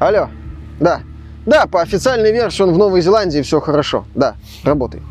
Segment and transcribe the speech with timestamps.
[0.00, 0.28] Алло.
[0.80, 1.02] Да.
[1.44, 4.06] Да, по официальной версии он в Новой Зеландии, все хорошо.
[4.14, 4.34] Да,
[4.64, 5.02] работай.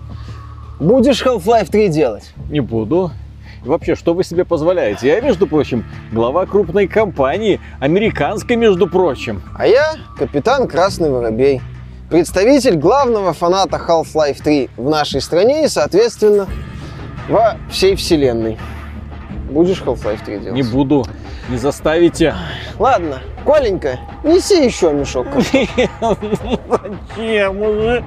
[0.79, 2.33] Будешь Half-Life 3 делать?
[2.49, 3.11] Не буду.
[3.63, 5.07] И вообще, что вы себе позволяете?
[5.07, 9.43] Я, между прочим, глава крупной компании, американской, между прочим.
[9.55, 11.61] А я капитан Красный Воробей.
[12.09, 16.47] Представитель главного фаната Half-Life 3 в нашей стране и, соответственно,
[17.27, 18.57] во всей вселенной.
[19.51, 20.53] Будешь Half-Life 3 делать?
[20.53, 21.05] Не буду.
[21.49, 22.33] Не заставите.
[22.79, 25.27] Ладно, Коленька, неси еще мешок.
[27.15, 28.03] Зачем уже?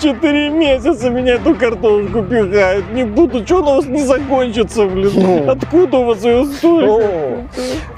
[0.00, 2.90] Четыре месяца меня эту картошку пихают.
[2.92, 5.12] Не буду, что у вас не закончится, блин?
[5.14, 5.50] Ну.
[5.50, 7.46] Откуда у вас ее столько?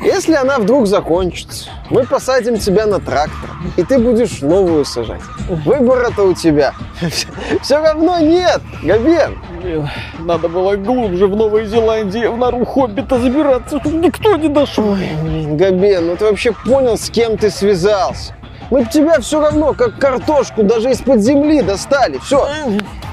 [0.03, 5.21] Если она вдруг закончится, мы посадим тебя на трактор, и ты будешь новую сажать.
[5.49, 6.75] Выбора-то у тебя
[7.63, 9.39] все равно нет, Габен.
[9.63, 9.89] Блин,
[10.21, 14.91] надо было глубже в Новой Зеландии в нору Хоббита забираться, чтобы никто не дошел.
[14.91, 18.35] Ой, блин, Габен, ну ты вообще понял, с кем ты связался?
[18.69, 22.19] Мы б тебя все равно, как картошку, даже из-под земли достали.
[22.19, 22.45] Все,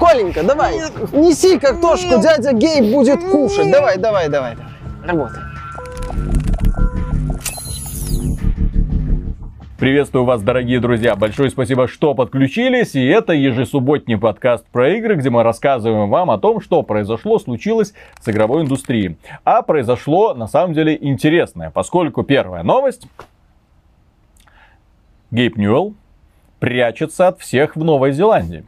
[0.00, 0.78] Коленька, давай,
[1.12, 3.70] неси картошку, дядя Гейб будет кушать.
[3.70, 4.72] Давай, давай, давай, давай.
[5.06, 5.38] Работай.
[9.78, 11.14] Приветствую вас, дорогие друзья.
[11.14, 12.96] Большое спасибо, что подключились.
[12.96, 17.94] И это ежесубботний подкаст про игры, где мы рассказываем вам о том, что произошло, случилось
[18.20, 19.18] с игровой индустрией.
[19.44, 23.06] А произошло, на самом деле, интересное, поскольку первая новость.
[25.32, 25.94] Гейб Ньюэлл
[26.60, 28.64] прячется от всех в Новой Зеландии.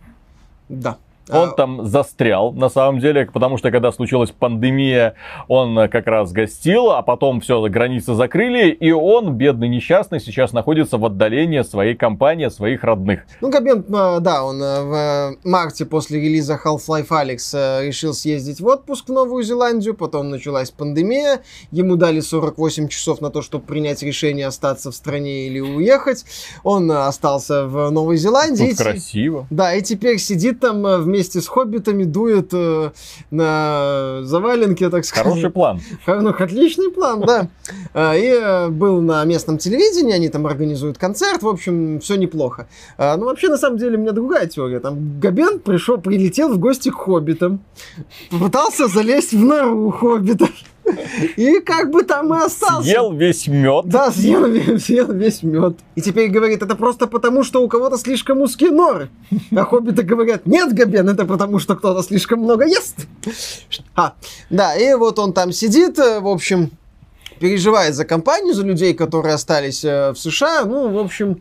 [0.68, 0.96] Да.
[1.30, 5.14] Он А, там застрял, на самом деле, потому что когда случилась пандемия,
[5.48, 10.52] он э, как раз гостил, а потом все, границы закрыли, и он, бедный несчастный, сейчас
[10.52, 13.20] находится в отдалении своей компании, своих родных.
[13.40, 18.12] Ну, Габен, э, да, он э, в э, марте после релиза Half-Life Alyx э, решил
[18.12, 23.40] съездить в отпуск в Новую Зеландию, потом началась пандемия, ему дали 48 часов на то,
[23.40, 26.24] чтобы принять решение остаться в стране или уехать.
[26.64, 28.70] Он остался в Новой Зеландии.
[28.70, 29.46] Тут красиво.
[29.50, 32.90] Да, и теперь сидит там э, вместе с хоббитами, дует э,
[33.30, 35.26] на заваленке, так сказать.
[35.28, 35.80] Хороший план.
[36.06, 37.48] Ну, отличный план, да.
[37.92, 42.66] А, И э, был на местном телевидении, они там организуют концерт, в общем, все неплохо.
[42.98, 44.80] А, Ну, вообще, на самом деле, у меня другая теория.
[44.80, 47.60] Там Габен пришел, прилетел в гости к хоббитам,
[48.30, 50.50] попытался залезть в нору хоббитов.
[51.36, 52.82] И как бы там и остался.
[52.82, 53.86] Съел весь мед.
[53.86, 55.78] Да, съел, весь- съел весь мед.
[55.94, 59.08] И теперь говорит, это просто потому, что у кого-то слишком узкие норы.
[59.56, 63.06] А хоббиты говорят, нет, Габен, это потому, что кто-то слишком много ест.
[63.94, 64.14] А,
[64.50, 66.70] да, и вот он там сидит, э, в общем,
[67.40, 70.64] переживает за компанию, за людей, которые остались э, в США.
[70.64, 71.40] Ну, в общем,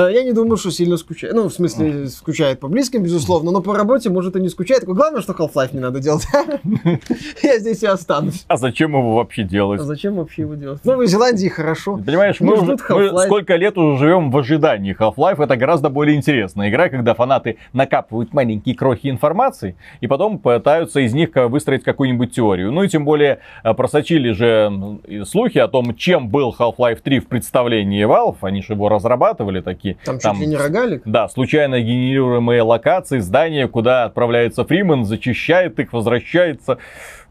[0.00, 1.34] я не думаю, что сильно скучает.
[1.34, 4.84] Ну, в смысле, скучает по близким, безусловно, но по работе, может, и не скучает.
[4.84, 6.26] Главное, что Half-Life не надо делать.
[7.42, 8.44] Я здесь и останусь.
[8.48, 9.80] А зачем его вообще делать?
[9.80, 10.80] А зачем вообще его делать?
[10.82, 11.96] В Новой Зеландии хорошо.
[12.04, 16.88] Понимаешь, мы, уже- сколько лет уже живем в ожидании Half-Life, это гораздо более интересная игра,
[16.88, 22.72] когда фанаты накапывают маленькие крохи информации и потом пытаются из них э, выстроить какую-нибудь теорию.
[22.72, 27.26] Ну и тем более э, просочили же слухи о том, чем был Half-Life 3 в
[27.28, 29.83] представлении Valve, они же его разрабатывали такие.
[30.04, 31.02] Там чуть ли не рогалик.
[31.04, 36.78] Да, случайно генерируемые локации, здания, куда отправляется Фриман, зачищает их, возвращается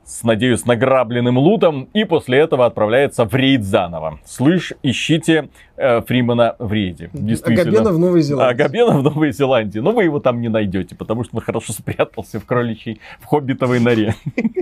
[0.06, 4.20] с, надеюсь, награбленным лутом, и после этого отправляется в рейд заново.
[4.26, 7.10] Слышь, ищите э, Фримана в рейде.
[7.14, 7.72] Действительно.
[7.72, 8.64] Габена в Новой Зеландии.
[8.64, 9.80] Габена в Новой Зеландии.
[9.80, 13.80] Но вы его там не найдете, потому что он хорошо спрятался в кроличьей, в хоббитовой
[13.80, 14.16] норе.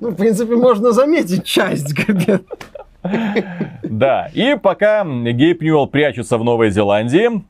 [0.00, 2.40] Ну, в принципе, можно заметить часть Габена.
[3.82, 7.42] Да, и пока Гейб Ньюэлл прячется в Новой Зеландии,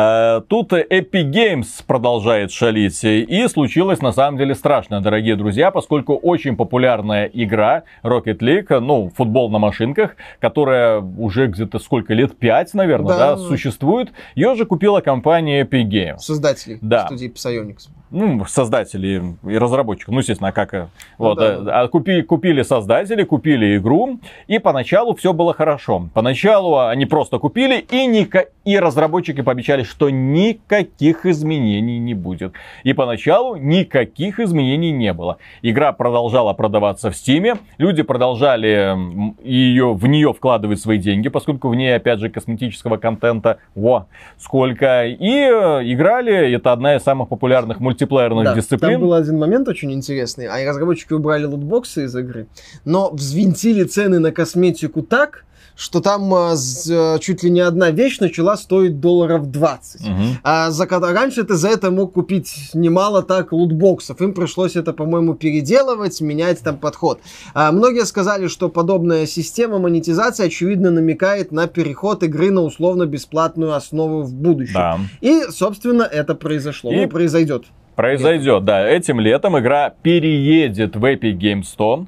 [0.00, 3.02] тут Epic Games продолжает шалить.
[3.02, 9.10] И случилось на самом деле страшно, дорогие друзья, поскольку очень популярная игра Rocket League, ну,
[9.16, 13.36] футбол на машинках, которая уже где-то сколько лет, 5, наверное, Да.
[13.36, 16.18] да, существует, ее же купила компания Epic Games.
[16.18, 17.06] Создатели Да.
[17.06, 17.88] студии Psyonix.
[18.10, 20.72] ну, создатели и разработчиков, ну, естественно, а как...
[20.74, 20.86] э,
[21.18, 26.08] Вот, да, э, а купи- купили создатели, купили игру, и поначалу все было хорошо.
[26.14, 32.52] Поначалу они просто купили, и, ника- и разработчики пообещали, что никаких изменений не будет.
[32.84, 35.38] И поначалу никаких изменений не было.
[35.62, 38.96] Игра продолжала продаваться в Стиме, люди продолжали
[39.42, 44.06] ее, в нее вкладывать свои деньги, поскольку в ней, опять же, косметического контента, во,
[44.38, 45.06] сколько.
[45.06, 48.92] И э, играли, это одна из самых популярных мультиплеерных Да, дисциплин.
[48.92, 50.46] Там был один момент очень интересный.
[50.46, 52.46] А разработчики убрали лутбоксы из игры,
[52.84, 55.44] но взвинтили цены на косметику так,
[55.76, 56.54] что там э,
[56.88, 60.00] э, чуть ли не одна вещь начала стоить долларов 20.
[60.00, 60.12] Угу.
[60.42, 64.20] А за, раньше ты за это мог купить немало так лутбоксов.
[64.22, 67.20] Им пришлось это, по-моему, переделывать, менять там подход.
[67.52, 74.22] А многие сказали, что подобная система монетизации, очевидно, намекает на переход игры на условно-бесплатную основу
[74.22, 74.74] в будущем.
[74.74, 74.98] Да.
[75.20, 76.90] И, собственно, это произошло.
[76.90, 76.96] И...
[76.96, 77.64] Ну, произойдет.
[77.96, 78.88] Произойдет, да.
[78.88, 82.06] Этим летом игра переедет в Epic Games 100.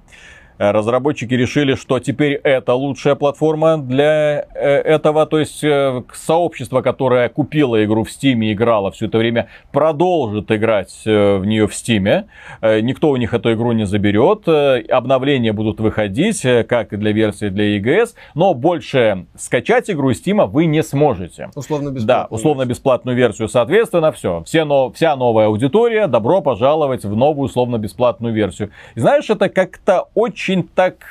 [0.59, 5.27] Э, разработчики решили, что теперь это лучшая платформа для э, этого.
[5.27, 10.51] То есть э, сообщество, которое купило игру в Steam и играло все это время, продолжит
[10.51, 12.25] играть в нее в Steam.
[12.63, 14.49] Никто у них эту игру не заберет.
[14.91, 18.15] Обновления будут выходить, как и для версии для EGS.
[18.35, 21.51] Но больше скачать игру из Steam вы не сможете.
[21.55, 22.07] Условно бесплатную.
[22.07, 23.49] Да, условно бесплатную версию.
[23.49, 24.43] Соответственно, все.
[24.45, 28.71] все но, вся новая аудитория, добро пожаловать в новую условно бесплатную версию.
[28.95, 31.05] И знаешь, это как-то очень очень так...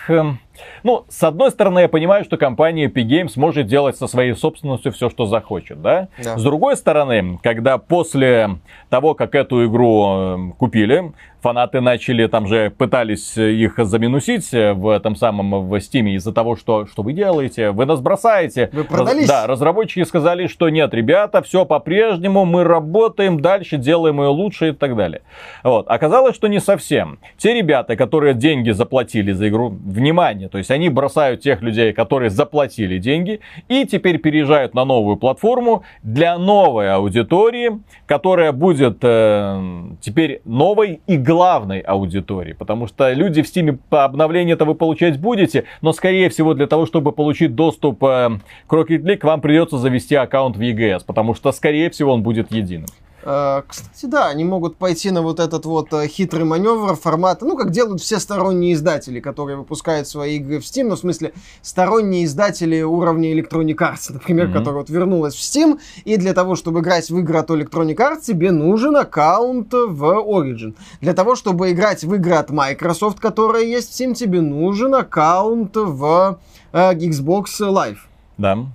[0.83, 4.91] Ну, с одной стороны, я понимаю, что компания Epic Games может делать со своей собственностью
[4.91, 6.07] все, что захочет, да?
[6.23, 6.37] да?
[6.37, 8.59] С другой стороны, когда после
[8.89, 11.11] того, как эту игру эм, купили,
[11.41, 16.87] фанаты начали, там же пытались их заминусить в этом самом в Steam из-за того, что,
[16.87, 18.69] что вы делаете, вы нас бросаете.
[18.73, 19.29] Вы продались?
[19.29, 24.69] Раз, да, разработчики сказали, что нет, ребята, все по-прежнему, мы работаем дальше, делаем ее лучше
[24.69, 25.21] и так далее.
[25.63, 25.87] Вот.
[25.87, 27.19] Оказалось, что не совсем.
[27.37, 32.29] Те ребята, которые деньги заплатили за игру, внимание, то есть они бросают тех людей, которые
[32.29, 39.61] заплатили деньги и теперь переезжают на новую платформу для новой аудитории, которая будет э,
[40.01, 45.19] теперь новой и главной аудитории, потому что люди в Steam по обновлению это вы получать
[45.19, 48.29] будете, но скорее всего для того, чтобы получить доступ э,
[48.67, 52.51] к Rocket League, вам придется завести аккаунт в EGS, потому что скорее всего он будет
[52.51, 52.87] единым.
[53.29, 57.57] Э, кстати, да, они могут пойти на вот этот вот э, хитрый маневр формата, ну,
[57.57, 62.23] как делают все сторонние издатели, которые выпускают свои игры в Steam, ну, в смысле, сторонние
[62.23, 64.53] издатели уровня Electronic Arts, например, mm-hmm.
[64.53, 68.21] которая вот вернулась в Steam, и для того, чтобы играть в игры от Electronic Arts,
[68.27, 70.75] тебе нужен аккаунт в Origin.
[71.01, 75.75] Для того, чтобы играть в игры от Microsoft, которая есть в Steam, тебе нужен аккаунт
[75.75, 76.39] в
[76.71, 77.97] э, Xbox Live.
[78.37, 78.67] Да.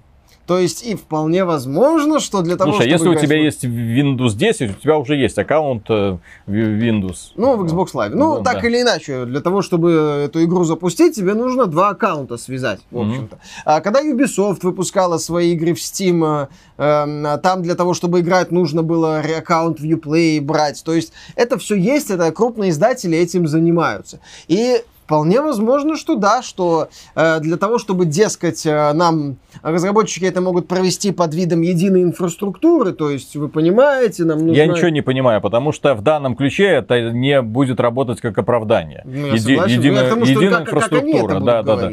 [0.46, 3.10] То есть и вполне возможно, что для того, Слушай, чтобы...
[3.10, 7.32] если у тебя есть Windows 10, у тебя уже есть аккаунт э, Windows.
[7.36, 8.10] Ну, в Xbox Live.
[8.10, 8.68] Ну, ну так да.
[8.68, 13.36] или иначе, для того, чтобы эту игру запустить, тебе нужно два аккаунта связать, в общем-то.
[13.36, 13.62] Mm-hmm.
[13.64, 18.50] А когда Ubisoft выпускала свои игры в Steam, э, э, там для того, чтобы играть,
[18.50, 20.82] нужно было аккаунт в Uplay брать.
[20.84, 24.18] То есть это все есть, это крупные издатели этим занимаются.
[24.48, 30.40] И Вполне возможно, что да, что э, для того, чтобы, дескать, э, нам разработчики это
[30.40, 34.52] могут провести под видом единой инфраструктуры, то есть вы понимаете, нам нужно...
[34.52, 39.02] Я ничего не понимаю, потому что в данном ключе это не будет работать как оправдание.
[39.04, 41.90] Ну, я Еди, согласен, единая, потому, единая как, инфраструктура, как да, да, да.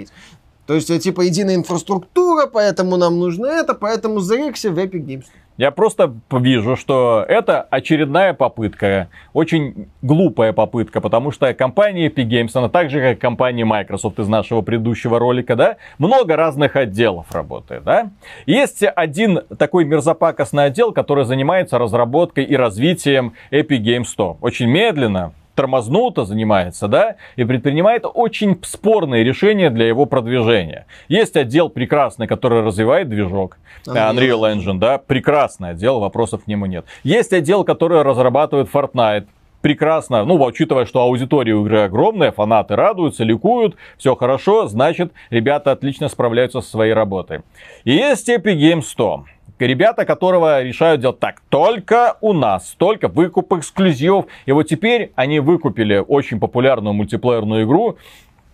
[0.70, 5.26] То есть, э, типа, единая инфраструктура, поэтому нам нужно это, поэтому зарекся в Epic Games.
[5.60, 12.52] Я просто вижу, что это очередная попытка, очень глупая попытка, потому что компания Epic Games,
[12.54, 17.84] она так же, как компания Microsoft из нашего предыдущего ролика, да, много разных отделов работает,
[17.84, 18.10] да.
[18.46, 24.38] Есть один такой мерзопакостный отдел, который занимается разработкой и развитием Epic Games 100.
[24.40, 30.86] Очень медленно, тормознуто занимается, да, и предпринимает очень спорные решения для его продвижения.
[31.10, 36.66] Есть отдел прекрасный, который развивает движок, Unreal, Unreal Engine, да, прекрасный отдел, вопросов к нему
[36.66, 36.86] нет.
[37.04, 39.26] Есть отдел, который разрабатывает Fortnite,
[39.60, 45.74] прекрасно, ну, учитывая, что аудитория у игры огромная, фанаты радуются, ликуют, все хорошо, значит, ребята
[45.74, 47.42] отлично справляются со своей работой.
[47.84, 49.26] И есть Epic Games 100
[49.68, 54.26] ребята, которого решают делать так, только у нас, только выкуп эксклюзивов.
[54.46, 57.98] И вот теперь они выкупили очень популярную мультиплеерную игру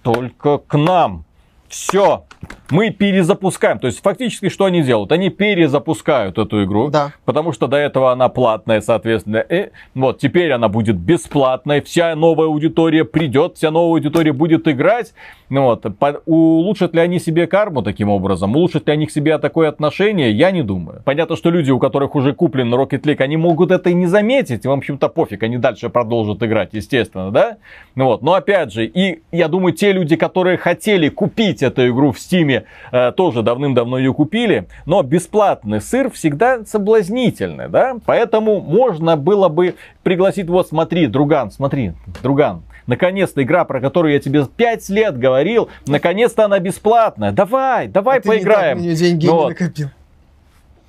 [0.04, 1.26] только к нам.
[1.68, 2.26] Все,
[2.70, 3.80] мы перезапускаем.
[3.80, 5.12] То есть, фактически, что они делают?
[5.12, 6.90] Они перезапускают эту игру.
[6.90, 7.12] Да.
[7.26, 9.38] Потому что до этого она платная, соответственно.
[9.38, 11.82] И вот, теперь она будет бесплатной.
[11.82, 15.14] Вся новая аудитория придет, вся новая аудитория будет играть.
[15.50, 18.56] Ну вот, по, улучшат ли они себе карму таким образом?
[18.56, 20.32] Улучшат ли они к себе такое отношение?
[20.32, 21.02] Я не думаю.
[21.06, 24.66] Понятно, что люди, у которых уже куплен Rocket League, они могут это и не заметить.
[24.66, 27.58] И, в общем-то, пофиг, они дальше продолжат играть, естественно, да?
[27.94, 32.12] Ну вот, но опять же, и я думаю, те люди, которые хотели купить эту игру
[32.12, 34.68] в Steam, э, тоже давным-давно ее купили.
[34.86, 37.98] Но бесплатный сыр всегда соблазнительный, да?
[38.06, 44.20] Поэтому можно было бы пригласить, вот смотри, друган, смотри, друган, Наконец-то игра, про которую я
[44.20, 47.32] тебе 5 лет говорил, наконец-то она бесплатная.
[47.32, 48.78] Давай, давай а поиграем.
[48.78, 49.44] Ты не так деньги вот.
[49.44, 49.88] не накопил.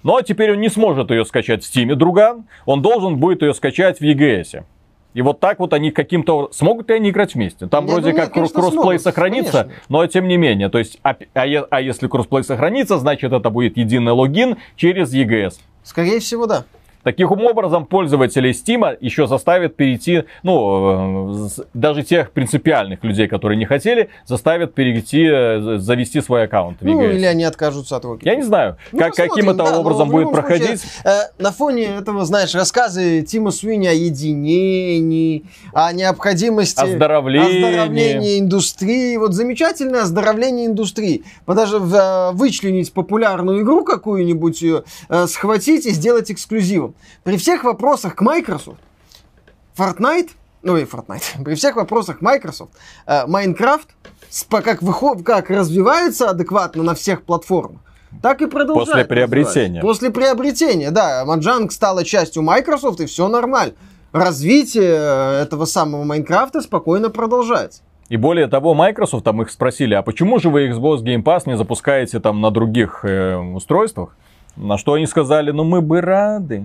[0.03, 2.45] Но теперь он не сможет ее скачать в Steam, друган.
[2.65, 4.63] Он должен будет ее скачать в EGS.
[5.17, 6.51] И вот так вот они каким-то...
[6.53, 7.67] Смогут ли они играть вместе?
[7.69, 9.83] Там Я вроде думаю, как конечно, crossplay смогут, сохранится, конечно.
[9.89, 10.69] но тем не менее.
[10.69, 15.55] То есть, а, а а если crossplay сохранится, значит это будет единый логин через EGS.
[15.85, 16.67] Скорее всего, да.
[17.07, 23.65] Таким образом, пользователей Steam еще заставят перейти, ну, э, даже тех принципиальных людей, которые не
[23.65, 28.27] хотели, заставят перейти, э, завести свой аккаунт Ну, или они откажутся от логики.
[28.27, 30.85] Я не знаю, Ну, как, каким это да, образом будет любом случае, проходить.
[31.05, 37.67] э, на фоне этого, знаешь, рассказы Тима Суини о единении, о необходимости Оздоровление.
[37.69, 39.17] оздоровления индустрии.
[39.17, 41.23] Вот замечательное оздоровление индустрии.
[41.47, 46.96] Даже э, вычленить популярную игру какую-нибудь, ее, э, схватить и сделать эксклюзивом.
[47.25, 48.79] При всех вопросах к Microsoft,
[49.77, 50.31] Fortnite,
[50.65, 52.73] ой, Fortnite, при всех вопросах Microsoft,
[53.07, 53.27] э,
[54.29, 57.81] с- по- как, выход, как развивается адекватно на всех платформах,
[58.23, 58.89] так и продолжает.
[58.89, 59.81] После приобретения.
[59.81, 59.87] развиваться.
[59.87, 61.25] После приобретения, да.
[61.25, 63.75] Маджанг стала частью Microsoft, и все нормально.
[64.13, 67.83] Развитие э, этого самого Майнкрафта спокойно продолжается.
[68.09, 71.57] И более того, Microsoft там их спросили, а почему же вы Xbox Game Pass не
[71.57, 74.17] запускаете там на других э, устройствах?
[74.55, 76.65] На что они сказали, ну мы бы рады.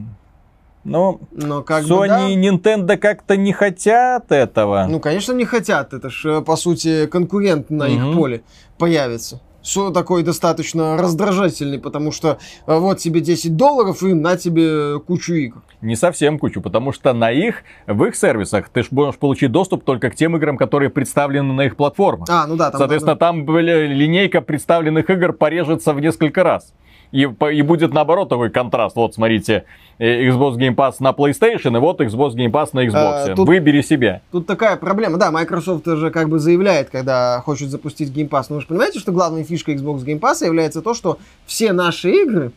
[0.83, 2.29] Но Но как бы, Sony да.
[2.29, 4.88] и Nintendo как-то не хотят этого.
[4.89, 5.93] Ну, конечно, не хотят.
[5.93, 8.15] Это ж, э, по сути, конкурент на их Мгм.
[8.17, 8.41] поле
[8.77, 9.41] появится.
[9.63, 15.33] Что такой достаточно раздражательный, потому что э, вот тебе 10 долларов и на тебе кучу
[15.35, 15.61] игр.
[15.81, 20.09] Не совсем кучу, потому что на их, в их сервисах ты можешь получить доступ только
[20.09, 22.27] к тем играм, которые представлены на их платформах.
[22.31, 26.73] А, ну да, там Соответственно, там бля, линейка представленных игр порежется в несколько раз.
[27.12, 28.96] И, и будет наоборот такой контраст.
[28.96, 29.65] Вот, смотрите,
[29.98, 33.32] э, Xbox Game Pass на PlayStation, и вот Xbox Game Pass на Xbox.
[33.32, 34.22] А, тут- Выбери себе.
[34.32, 35.18] Тут такая проблема.
[35.18, 38.46] Да, Microsoft же как бы заявляет, когда хочет запустить Game Pass.
[38.50, 42.12] Но вы же понимаете, что главной фишкой Xbox Game Pass является то, что все наши
[42.12, 42.51] игры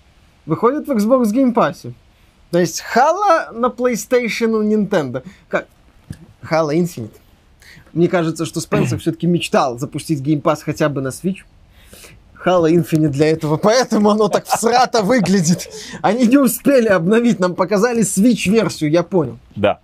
[0.46, 1.92] выходят в Xbox Game Pass.
[2.52, 5.24] То есть Halo на PlayStation и Nintendo.
[5.48, 5.66] Как?
[6.48, 7.10] Halo Infinite.
[7.92, 11.38] Мне кажется, что Спенсер все-таки мечтал запустить Game Pass хотя бы на Switch.
[12.44, 15.68] Halo Infinite для этого, поэтому оно так всрато выглядит.
[16.02, 19.38] Они не успели обновить, нам показали Switch-версию, я понял.
[19.56, 19.78] Да.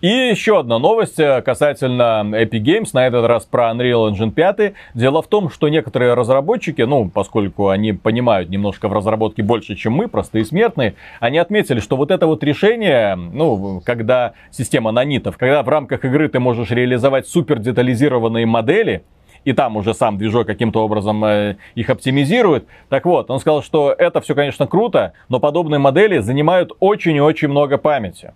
[0.00, 4.74] И еще одна новость э, касательно Epic Games, на этот раз про Unreal Engine 5.
[4.94, 9.92] Дело в том, что некоторые разработчики, ну, поскольку они понимают немножко в разработке больше, чем
[9.92, 15.62] мы, простые смертные, они отметили, что вот это вот решение, ну, когда система нанитов, когда
[15.62, 19.04] в рамках игры ты можешь реализовать супер детализированные модели,
[19.44, 22.66] и там уже сам движок каким-то образом э, их оптимизирует.
[22.88, 27.20] Так вот, он сказал, что это все, конечно, круто, но подобные модели занимают очень и
[27.20, 28.32] очень много памяти.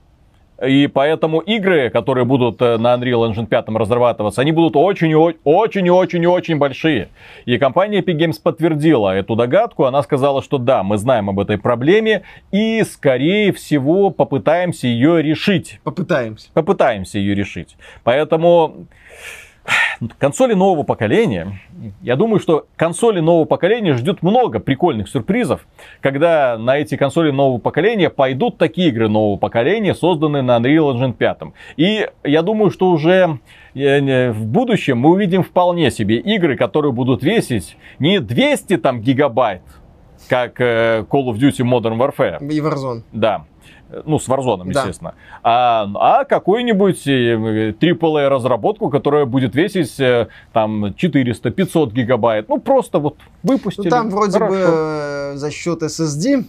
[0.65, 5.15] И поэтому игры, которые будут э, на Unreal Engine 5 разрабатываться, они будут очень и
[5.15, 7.09] очень и очень и очень большие.
[7.45, 9.85] И компания Epic Games подтвердила эту догадку.
[9.85, 12.23] Она сказала, что да, мы знаем об этой проблеме
[12.53, 15.79] и, скорее всего, попытаемся ее решить.
[15.85, 16.49] Попытаемся.
[16.55, 17.77] Попытаемся ее решить.
[18.03, 18.87] Поэтому
[20.19, 21.61] консоли нового поколения,
[22.03, 25.67] я думаю, что консоли нового поколения ждет много прикольных сюрпризов,
[26.01, 31.13] когда на эти консоли нового поколения пойдут такие игры нового поколения, созданные на Unreal Engine
[31.13, 31.39] 5.
[31.77, 33.39] И я думаю, что уже
[33.75, 39.63] э, в будущем мы увидим вполне себе игры, которые будут весить не 200 там гигабайт,
[40.29, 43.03] как э, Call of Duty Modern Warfare, И Warzone.
[43.13, 43.45] да.
[44.05, 44.81] Ну, с Warzone, Да.
[44.81, 45.15] естественно.
[45.43, 52.49] А, а какую-нибудь э, AAA разработку, которая будет весить э, там 400-500 гигабайт.
[52.49, 53.85] Ну, просто вот выпустили.
[53.85, 54.73] Ну, там вроде бы Хорошо.
[54.73, 56.45] э, за счет SSD.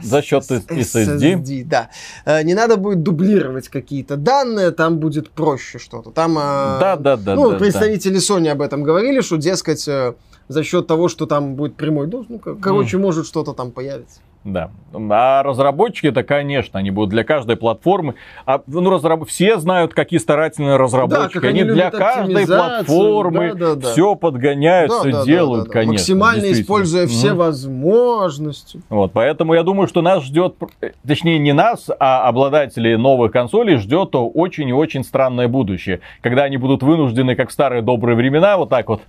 [0.00, 1.64] За счет SSD.
[1.64, 1.90] да.
[2.24, 6.10] Э, Не надо будет дублировать какие-то данные, там будет проще что-то.
[6.10, 6.40] Там, э,
[6.80, 7.34] Да, да, да.
[7.34, 7.58] ну, да, да.
[7.58, 10.14] представители Sony об этом говорили, что, дескать, э,
[10.50, 14.20] за счет того, что там будет прямой доступ, ну, кор- короче, может что-то там появится.
[14.42, 14.70] Да.
[14.94, 18.14] А разработчики, это, конечно, они будут для каждой платформы.
[18.46, 19.26] А, ну, разраб...
[19.28, 21.34] Все знают, какие старательные разработчики.
[21.34, 25.72] как они они для каждой платформы все подгоняют, Да, все да, да, делают, да, да.
[25.72, 25.92] конечно.
[25.92, 27.36] Максимально используя все Мгм.
[27.38, 28.80] возможности.
[28.88, 33.76] Вот, поэтому я думаю, что нас ждет, э, точнее не нас, а обладателей новых консолей
[33.76, 38.56] ждет очень и очень странное будущее, когда они будут вынуждены, как в старые добрые времена,
[38.56, 39.02] вот так вот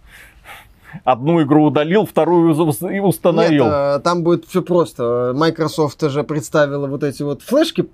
[1.03, 3.65] одну игру удалил, вторую и установил.
[3.65, 5.33] Нет, э, там будет все просто.
[5.35, 7.87] Microsoft же представила вот эти вот флешки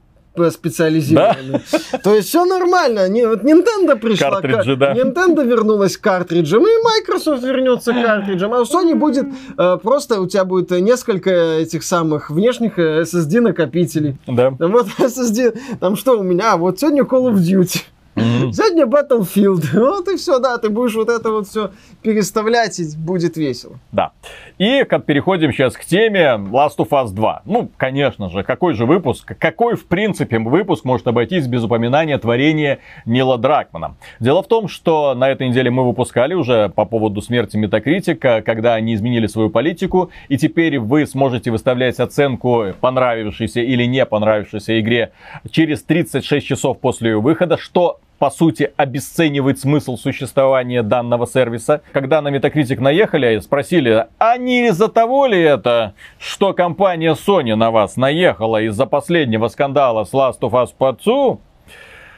[0.51, 1.61] специализированные.
[2.03, 3.09] То есть все нормально.
[3.09, 4.31] Не, вот Nintendo пришла.
[4.31, 4.93] Картриджи, к- да.
[4.93, 8.53] Nintendo вернулась к картриджам, и Microsoft вернется к картриджам.
[8.53, 9.25] А у Sony будет
[9.57, 14.17] э, просто, у тебя будет э, несколько этих самых внешних э, SSD накопителей.
[14.27, 14.51] Да.
[14.59, 16.57] Вот SSD, там что у меня?
[16.57, 17.81] Вот сегодня Call of Duty.
[18.17, 18.51] Мгм.
[18.51, 19.65] Сегодня Battlefield.
[19.97, 21.71] Вот и все, да, ты будешь вот это вот все
[22.01, 23.79] переставлять, и будет весело.
[23.91, 24.11] Да.
[24.57, 27.43] И как переходим сейчас к теме Last of Us 2.
[27.45, 32.79] Ну, конечно же, какой же выпуск, какой в принципе выпуск может обойтись без упоминания творения
[33.05, 33.95] Нила Дракмана.
[34.19, 38.73] Дело в том, что на этой неделе мы выпускали уже по поводу смерти Метакритика, когда
[38.73, 45.11] они изменили свою политику, и теперь вы сможете выставлять оценку понравившейся или не понравившейся игре
[45.51, 51.81] через 36 часов после ее выхода, что по сути, обесценивает смысл существования данного сервиса.
[51.91, 57.71] Когда на Metacritic наехали, спросили, а не из-за того ли это, что компания Sony на
[57.71, 61.37] вас наехала из-за последнего скандала с Last of Us Part 2?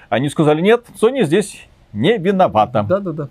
[0.09, 2.83] Они сказали, нет, Sony здесь не виновата.
[2.87, 3.29] Да-да-да.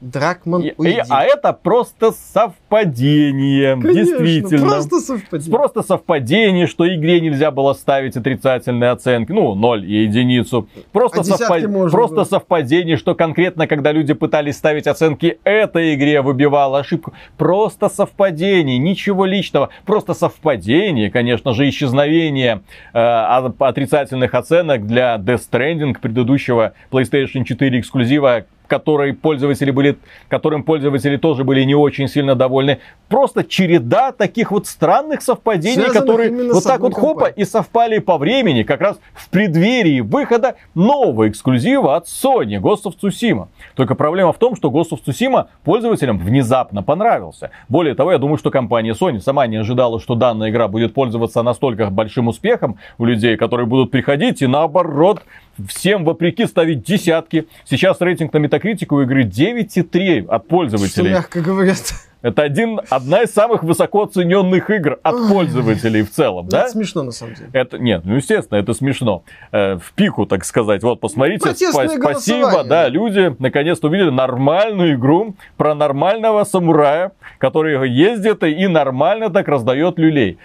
[0.00, 1.02] Дракман, И- и- уйди.
[1.08, 4.66] а это просто совпадение, Конечно, действительно.
[4.68, 5.56] Просто совпадение.
[5.56, 10.68] Просто совпадение, что игре нельзя было ставить отрицательные оценки, ну, 0 и единицу.
[10.92, 12.24] Просто, А десятки совпа- можно просто было.
[12.24, 17.12] совпадение, что конкретно, когда люди пытались ставить оценки этой игре, выбивало ошибку.
[17.38, 19.70] Просто совпадение, ничего личного.
[19.84, 22.62] Просто совпадение, конечно же, исчезновение
[22.92, 31.16] э, отрицательных оценок для Death Stranding, предыдущего PlayStation 4 эксклюзива, который пользователи были, которым пользователи
[31.16, 32.78] тоже были не очень сильно довольны.
[33.08, 38.18] Просто череда таких вот странных совпадений, Связанных которые вот так вот хопа и совпали по
[38.18, 43.48] времени, как раз в преддверии выхода нового эксклюзива от Sony, Ghost of Tsushima.
[43.74, 47.50] Только проблема в том, что Ghost of Tsushima пользователям внезапно понравился.
[47.68, 51.42] Более того, я думаю, что компания Sony сама не ожидала, что данная игра будет пользоваться
[51.42, 55.22] настолько большим успехом у людей, которые будут приходить и наоборот
[55.68, 57.46] всем вопреки ставить десятки.
[57.64, 58.55] Сейчас рейтинг на Metacritic
[58.92, 61.10] у игры 9,3 от Что пользователей.
[61.10, 61.78] мягко говорят.
[62.22, 66.62] Это один, одна из самых высоко оцененных игр от пользователей в целом, да?
[66.62, 67.50] Это смешно, на самом деле.
[67.52, 69.22] Это нет, ну естественно, это смешно.
[69.52, 70.82] Э, в пику, так сказать.
[70.82, 78.42] Вот, посмотрите, спа- спасибо, да, люди наконец-то увидели нормальную игру про нормального самурая, который ездит
[78.42, 80.38] и нормально так раздает люлей.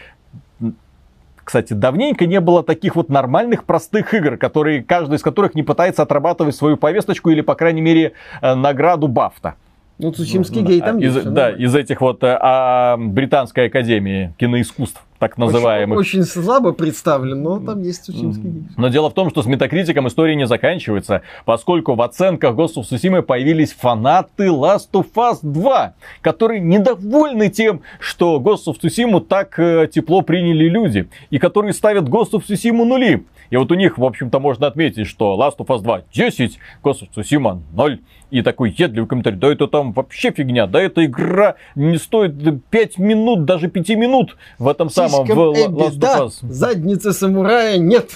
[1.52, 6.02] Кстати, давненько не было таких вот нормальных простых игр, которые, каждый из которых не пытается
[6.02, 9.56] отрабатывать свою повесточку или, по крайней мере, э, награду Бафта.
[10.02, 11.28] Ну, Цусимский гей там из, есть.
[11.28, 11.64] Да, нормально.
[11.64, 16.00] из этих вот э, а, Британской академии киноискусств, так называемых.
[16.00, 18.64] Очень, очень слабо представлен, но там есть Цусимский гей.
[18.78, 23.22] Но дело в том, что с Метакритиком история не заканчивается, поскольку в оценках of Tsushima
[23.22, 30.24] появились фанаты Last of Us 2, которые недовольны тем, что of Tsushima так э, тепло
[30.24, 33.24] приняли люди, и которые ставят of Tsushima нули.
[33.52, 37.02] И вот у них, в общем-то, можно отметить, что Last of Us 2 10, Ghost
[37.02, 38.00] of Tsushima 0.
[38.32, 42.34] И такой едливый комментарий, да это там вообще фигня, да эта игра не стоит
[42.70, 46.28] 5 минут, даже 5 минут в этом самом в Сиськам Л- Эбби, Last of да,
[46.50, 48.12] задницы самурая нет.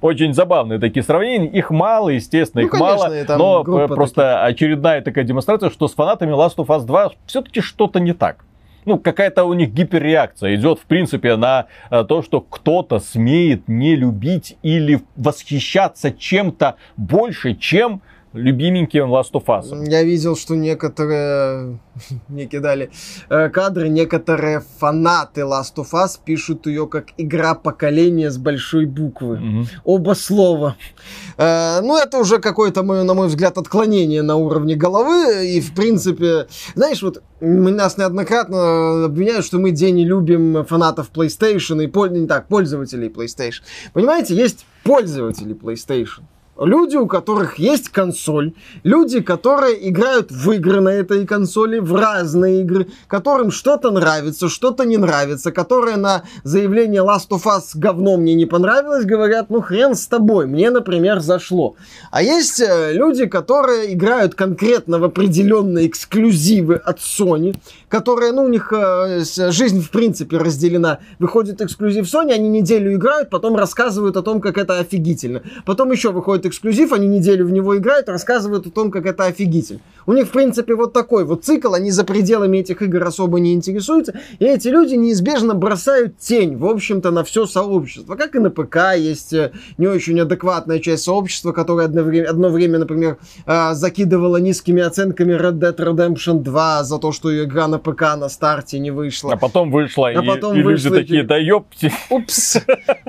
[0.00, 1.48] Очень забавные такие сравнения.
[1.48, 3.64] Их мало, естественно, Ну, их конечно, мало.
[3.64, 8.12] Но просто очередная такая демонстрация, что с фанатами Last of Us 2 все-таки что-то не
[8.12, 8.44] так.
[8.84, 13.96] Ну, какая-то у них гиперреакция идет, в принципе, на э, то, что кто-то смеет не
[13.96, 18.00] любить или восхищаться чем-то больше, чем
[18.32, 19.88] любименьким Last of Us.
[19.88, 21.78] Я видел, что некоторые
[22.28, 22.90] мне кидали
[23.28, 29.38] э, кадры, некоторые фанаты Last of Us пишут ее как игра поколения с большой буквы.
[29.38, 29.66] Мгм.
[29.84, 30.76] Оба слова.
[31.36, 35.46] Э, ну, это уже какое-то, мое, на мой взгляд, отклонение на уровне головы.
[35.46, 41.82] И, в принципе, знаешь, вот нас неоднократно обвиняют, что мы день не любим фанатов PlayStation
[41.82, 43.62] и не так, пользователей PlayStation.
[43.92, 46.22] Понимаете, есть пользователи PlayStation.
[46.58, 52.62] Люди, у которых есть консоль, люди, которые играют в игры на этой консоли, в разные
[52.62, 58.34] игры, которым что-то нравится, что-то не нравится, которые на заявление Last of Us говно мне
[58.34, 61.76] не понравилось, говорят, ну хрен с тобой, мне, например, зашло.
[62.10, 67.56] А есть э, люди, которые играют конкретно в определенные эксклюзивы от Sony,
[67.88, 70.98] которые, ну, у них э, жизнь в принципе разделена.
[71.20, 75.42] Выходит эксклюзив Sony, они неделю играют, потом рассказывают о том, как это офигительно.
[75.64, 79.80] Потом еще выходит эксклюзив, они неделю в него играют, рассказывают о том, как это офигительно.
[80.06, 83.52] У них, в принципе, вот такой вот цикл, они за пределами этих игр особо не
[83.52, 88.14] интересуются, и эти люди неизбежно бросают тень, в общем-то, на все сообщество.
[88.14, 92.48] Как и на ПК есть э, не очень адекватная часть сообщества, которая одно время, одно
[92.48, 97.68] время например, э, закидывала низкими оценками Red Dead Redemption 2 за то, что ее игра
[97.68, 99.34] на ПК на старте не вышла.
[99.34, 101.92] А потом вышла, А и, потом и люди вышла, и- такие, да ёпти.
[102.08, 102.56] Упс.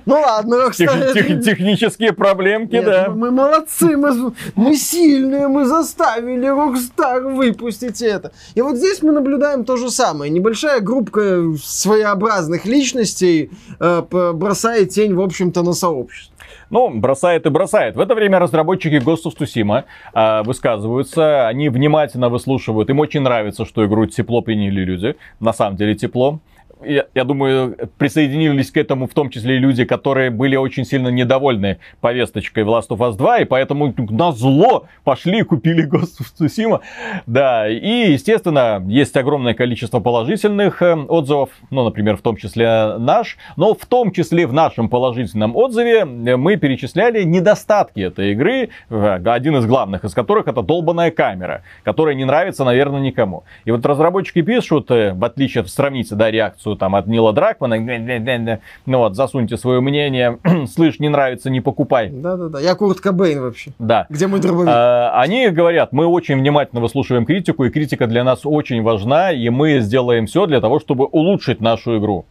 [0.06, 3.10] Ну ладно, технические проблемки, да.
[3.10, 8.32] Мы, мы молодцы, мы, мы сильные, мы заставили Rockstar выпустить это.
[8.56, 10.32] И вот здесь мы наблюдаем то же самое.
[10.32, 14.02] Небольшая группа своеобразных личностей э,
[14.34, 16.36] бросает тень, в общем-то, на сообщество.
[16.72, 17.96] Ну, бросает и бросает.
[17.96, 22.90] В это время разработчики Ghost of Tsushima э, высказываются, они внимательно выслушивают.
[22.90, 25.16] Им очень нравится, что игру тепло приняли люди.
[25.40, 26.40] На самом деле тепло
[26.84, 31.10] я, я думаю, присоединились к этому в том числе и люди, которые были очень сильно
[31.10, 36.20] недовольны повесточкой в Last of Us 2, и поэтому на зло пошли и купили Ghost
[36.22, 36.82] of Tsushima.
[37.26, 43.38] Да, и, естественно, есть огромное количество положительных э, отзывов, ну, например, в том числе наш,
[43.58, 49.20] но в том числе в нашем положительном отзыве э, мы перечисляли недостатки этой игры, э,
[49.26, 53.44] один из главных из которых это долбанная камера, которая не нравится, наверное, никому.
[53.66, 58.98] И вот разработчики пишут, в отличие, сравните, да, реакцию информацию там от Нила Дракмана, ну
[58.98, 62.10] вот, засуньте свое мнение, слышь, не нравится, не покупай.
[62.10, 63.72] Да-да-да, я Курт Кобейн вообще.
[63.80, 64.06] Да.
[64.10, 64.70] Где мой дробовик?
[64.72, 69.50] А, они говорят, мы очень внимательно выслушиваем критику, и критика для нас очень важна, и
[69.50, 72.26] мы сделаем все для того, чтобы улучшить нашу игру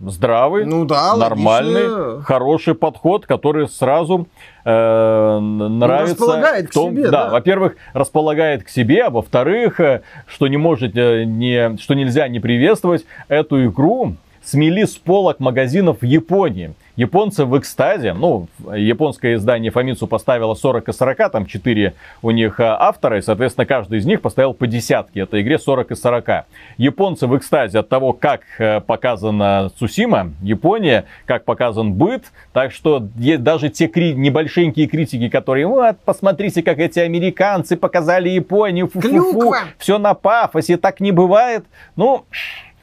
[0.00, 2.22] здравый, ну, да, нормальный, логично.
[2.22, 4.26] хороший подход, который сразу
[4.64, 6.14] э, нравится.
[6.14, 7.10] Располагает в том, к себе.
[7.10, 7.30] Да, да.
[7.30, 12.40] во-первых, располагает к себе, а во-вторых, э, что не может э, не, что нельзя не
[12.40, 16.74] приветствовать эту игру смели с полок магазинов в Японии.
[16.98, 22.58] Японцы в экстазе, ну, японское издание Фамицу поставило 40 и 40, там 4 у них
[22.58, 26.46] э, автора, и, соответственно, каждый из них поставил по десятке этой игре 40 и 40.
[26.76, 32.98] Японцы в экстазе от того, как э, показана Цусима, Япония, как показан быт, так что
[33.38, 39.38] даже те кри- небольшенькие критики, которые, вот, посмотрите, как эти американцы показали Японию, фу-фу-фу,
[39.78, 42.24] все на пафосе, так не бывает, ну,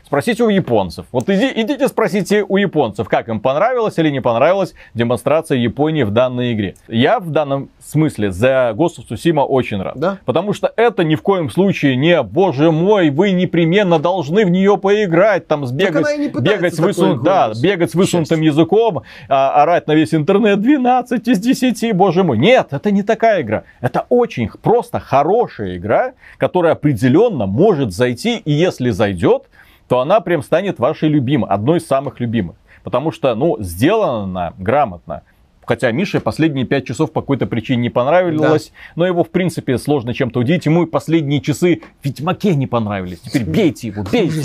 [0.05, 1.07] Спросите у японцев.
[1.11, 6.11] Вот иди, идите спросите у японцев, как им понравилась или не понравилась демонстрация Японии в
[6.11, 6.75] данной игре.
[6.87, 9.97] Я в данном смысле за Ghost of Tsushima очень рад.
[9.97, 10.19] Да?
[10.25, 14.77] Потому что это ни в коем случае не, боже мой, вы непременно должны в нее
[14.77, 16.05] поиграть, там сбегать,
[16.39, 17.23] бегать, с высун...
[17.23, 18.45] да, бегать с высунутым Счастье.
[18.45, 22.37] языком, а, орать на весь интернет 12 из 10, боже мой.
[22.37, 23.63] Нет, это не такая игра.
[23.81, 29.45] Это очень просто хорошая игра, которая определенно может зайти, и если зайдет,
[29.87, 32.55] то она прям станет вашей любимой, одной из самых любимых.
[32.83, 35.23] Потому что, ну, сделана она грамотно.
[35.65, 38.93] Хотя Мише последние пять часов по какой-то причине не понравилось, да.
[38.95, 40.65] но его, в принципе, сложно чем-то удивить.
[40.67, 43.19] Ему и последние часы в Ведьмаке не понравились.
[43.21, 44.43] Теперь бейте его, бейте.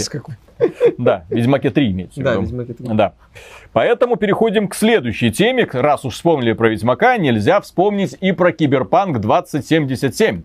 [0.98, 2.88] Да, Ведьмаке 3 имеется Да, Ведьмаке 3.
[2.94, 3.14] Да.
[3.72, 5.66] Поэтому переходим к следующей теме.
[5.72, 10.42] Раз уж вспомнили про Ведьмака, нельзя вспомнить и про Киберпанк 2077.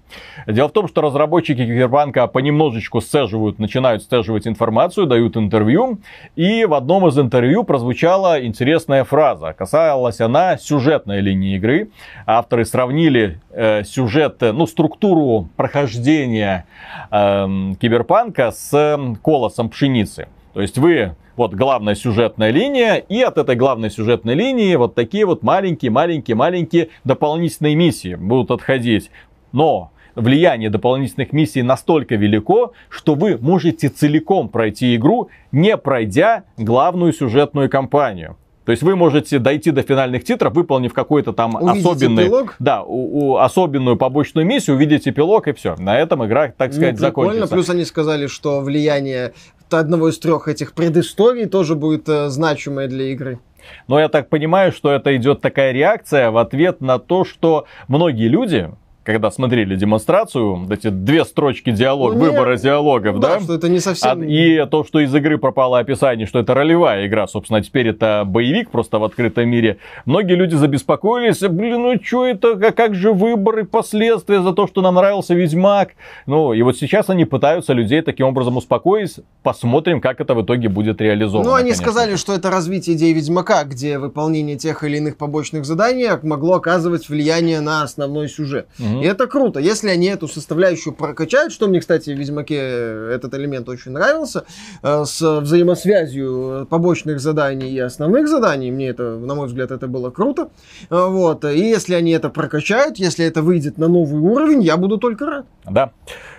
[0.48, 6.00] Дело в том, что разработчики Киберпанка понемножечку сцеживают, начинают сцеживать информацию, дают интервью.
[6.36, 9.54] И в одном из интервью прозвучала интересная фраза.
[9.54, 11.90] Касалась она сюжетной линии игры.
[12.28, 16.66] Авторы сравнили э, сюжет, ну, структуру прохождения
[17.12, 17.48] э,
[17.80, 20.28] Киберпанка с колосом пшеницы.
[20.54, 25.26] То есть вы вот главная сюжетная линия, и от этой главной сюжетной линии вот такие
[25.26, 29.12] вот маленькие-маленькие-маленькие дополнительные миссии будут отходить.
[29.52, 37.14] Но влияние дополнительных миссий настолько велико, что вы можете целиком пройти игру, не пройдя главную
[37.14, 38.38] сюжетную кампанию.
[38.66, 42.56] То есть вы можете дойти до финальных титров, выполнив какой-то там Увидите особенный, эпилог?
[42.60, 45.76] да, у, у, особенную побочную миссию, увидеть эпилог и все.
[45.78, 47.48] На этом игра, так сказать, ну, закончится.
[47.48, 49.34] Плюс они сказали, что влияние
[49.70, 53.40] одного из трех этих предысторий тоже будет э, значимое для игры.
[53.88, 58.28] Но я так понимаю, что это идет такая реакция в ответ на то, что многие
[58.28, 58.72] люди,
[59.06, 63.36] когда смотрели демонстрацию, вот эти две строчки диалог, ну, выбора нет, диалогов, да?
[63.36, 63.40] да?
[63.40, 64.22] что это не совсем...
[64.22, 68.24] А, и то, что из игры пропало описание, что это ролевая игра, собственно, теперь это
[68.26, 69.78] боевик просто в открытом мире.
[70.06, 74.82] Многие люди забеспокоились, блин, ну что это, как, как же выборы, последствия за то, что
[74.82, 75.92] нам нравился Ведьмак.
[76.26, 79.20] Ну, и вот сейчас они пытаются людей таким образом успокоить.
[79.44, 81.50] Посмотрим, как это в итоге будет реализовано.
[81.50, 81.84] Ну, они конечно.
[81.84, 87.08] сказали, что это развитие идеи Ведьмака, где выполнение тех или иных побочных заданий могло оказывать
[87.08, 88.68] влияние на основной сюжет.
[88.80, 88.95] Угу.
[89.02, 89.60] И это круто.
[89.60, 94.46] Если они эту составляющую прокачают, что мне, кстати, в Ведьмаке этот элемент очень нравился,
[94.84, 100.10] э, с взаимосвязью побочных заданий и основных заданий, мне это, на мой взгляд, это было
[100.10, 100.50] круто.
[100.90, 101.46] Э, вот.
[101.46, 105.46] И если они это прокачают, если это выйдет на новый уровень, я буду только рад.
[105.66, 105.92] Да.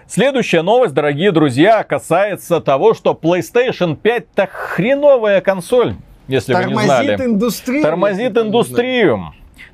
[0.08, 5.94] Следующая новость, дорогие друзья, касается того, что PlayStation 5 это хреновая консоль,
[6.28, 7.06] если Тормозит вы не знали.
[7.06, 7.82] Тормозит индустрию.
[7.82, 9.20] Тормозит индустрию.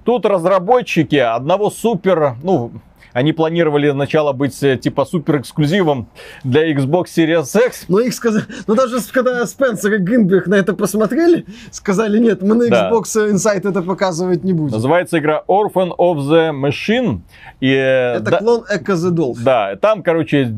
[0.05, 2.73] Тут разработчики одного супер, ну,
[3.15, 6.07] Они планировали сначала быть э, типа супер эксклюзивом
[6.45, 7.85] для Xbox Series X.
[7.89, 12.55] Но их сказали, ну даже когда Спенсер и Гинберг на это посмотрели, сказали, нет, мы
[12.55, 12.91] на Да.
[12.91, 14.73] Xbox Insight это показывать не будем.
[14.73, 17.21] Называется игра Orphan of the Machine.
[17.61, 19.37] И, э, Это да- клон Echo the Dolph.
[19.45, 20.51] Да, там, короче,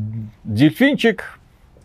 [0.45, 1.37] дельфинчик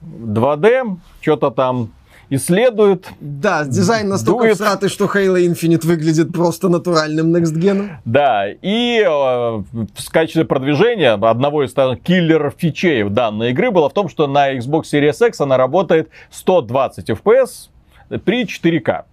[0.03, 1.91] 2D, что-то там
[2.31, 3.09] исследует.
[3.21, 4.55] Да, дизайн настолько Дует.
[4.55, 7.91] всратый, что Halo Infinite выглядит просто натуральным Next Gen.
[8.05, 14.09] Да, и э, в качестве продвижения одного из там, киллер-фичей данной игры было в том,
[14.09, 17.69] что на Xbox Series X она работает 120 FPS
[18.25, 19.05] при 4К.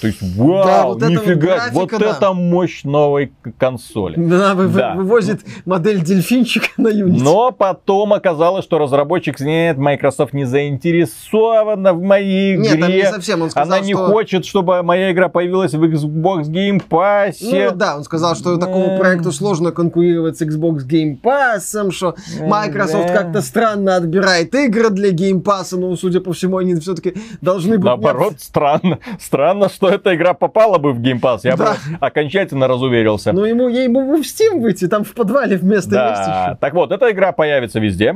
[0.00, 2.10] То есть, вау, Да, вот это вот нифига, графика, вот да.
[2.16, 4.14] это мощь новой консоли.
[4.16, 4.94] Она вы- Да.
[4.94, 7.18] вывозит модель дельфинчика на Unity.
[7.22, 12.70] Но потом оказалось, что разработчик нет, Microsoft не заинтересована в моей игре.
[12.70, 13.42] Нет, там не совсем.
[13.42, 14.06] Он сказал, Она не что...
[14.08, 17.36] хочет, чтобы моя игра появилась в Xbox Game Pass.
[17.42, 18.98] Ну да, он сказал, что такому Э.
[18.98, 23.14] проекту сложно конкурировать с Xbox Game Pass, что Microsoft да.
[23.14, 27.84] как-то странно отбирает игры для Game Pass, но, судя по всему, они все-таки должны быть...
[27.84, 28.98] Наоборот, странно.
[29.20, 31.40] Странно, что эта игра попала бы в Game Pass.
[31.44, 31.72] Я Да.
[31.72, 33.32] бы окончательно разуверился.
[33.32, 36.46] Ну, ему, ей бы в Steam выйти, там в подвале вместо есть да.
[36.48, 36.56] еще.
[36.60, 38.14] Так вот, эта игра появится везде.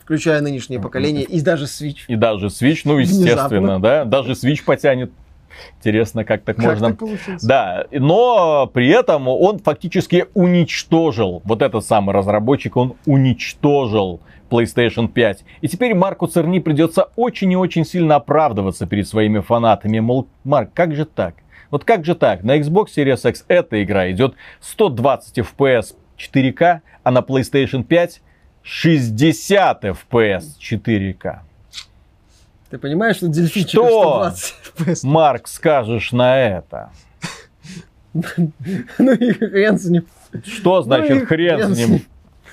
[0.00, 2.00] Включая нынешнее поколение и даже Switch.
[2.08, 3.24] И даже Switch, ну, Внезапно.
[3.24, 4.04] естественно, да.
[4.04, 5.10] Даже Switch потянет.
[5.78, 6.88] Интересно, как так Как можно.
[6.88, 7.42] так получилось?
[7.42, 15.44] Да, но при этом он фактически уничтожил, вот этот самый разработчик, он уничтожил PlayStation 5.
[15.60, 20.00] И теперь Марку Церни придется очень и очень сильно оправдываться перед своими фанатами.
[20.00, 21.34] Мол, Марк, как же так?
[21.70, 22.44] Вот как же так?
[22.44, 28.20] На Xbox Series X эта игра идет 120 FPS 4К, а на PlayStation 5
[28.62, 31.38] 60 FPS 4К.
[32.70, 34.30] Ты понимаешь, что дельфинчик Что?
[34.32, 35.06] 120 FPS?
[35.06, 36.90] Марк, скажешь на это?
[38.98, 40.06] Ну и хрен с ним.
[40.44, 42.02] Что значит Ну и хрен с ним?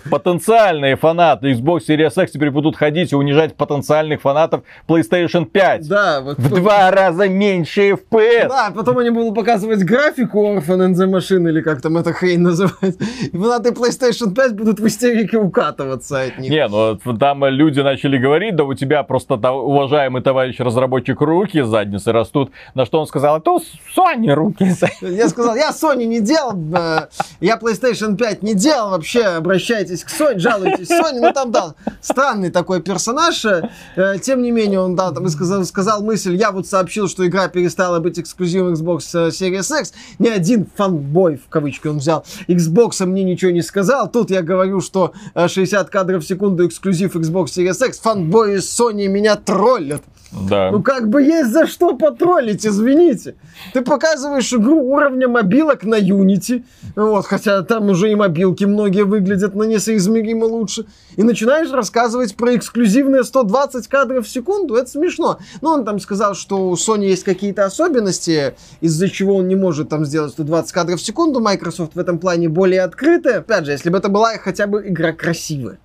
[0.10, 5.88] Потенциальные фанаты Xbox Series X теперь будут ходить и унижать потенциальных фанатов PlayStation 5.
[5.88, 6.38] Да, вот.
[6.38, 8.48] В два раза меньше FPS.
[8.48, 12.40] Да, потом они будут показывать графику Orphan and the Machine, или как там эта хрень
[12.40, 13.00] называется.
[13.22, 16.50] И фанаты PlayStation 5 будут в истерике укатываться от них.
[16.50, 21.62] Не, ну там люди начали говорить, да у тебя просто та- уважаемый товарищ разработчик руки
[21.62, 22.52] задницы растут.
[22.74, 23.52] На что он сказал, это
[23.96, 25.08] Sony руки из задницы».
[25.08, 27.08] Я сказал, я Sony не делал, э,
[27.40, 31.19] я PlayStation 5 не делал, вообще обращайтесь к Sony, жалуйтесь Sony.
[31.19, 33.45] Ну там, да, странный такой персонаж.
[33.45, 37.25] э, э, Тем не менее, он, да, там сказал, сказал мысль, я вот сообщил, что
[37.27, 39.93] игра перестала быть эксклюзивом Xbox э, Series X.
[40.19, 44.10] Ни один фанбой, в кавычки он взял, Xbox мне ничего не сказал.
[44.10, 47.99] Тут я говорю, что э, 60 кадров в секунду эксклюзив Xbox Series X.
[47.99, 50.01] Фанбои Sony меня троллят.
[50.32, 50.72] Да.
[50.72, 53.36] Ну как бы есть за что потроллить, извините.
[53.74, 56.63] Ты показываешь игру уровня мобилок на Unity,
[56.96, 60.86] вот, хотя там уже и мобилки многие выглядят на несоизмеримо лучше,
[61.17, 65.39] и начинаешь рассказывать про эксклюзивные 120 кадров в секунду, это смешно.
[65.60, 69.89] Но он там сказал, что у Sony есть какие-то особенности, из-за чего он не может
[69.89, 73.39] там сделать 120 кадров в секунду, Microsoft в этом плане более открытая.
[73.39, 75.78] Опять же, если бы это была хотя бы игра красивая.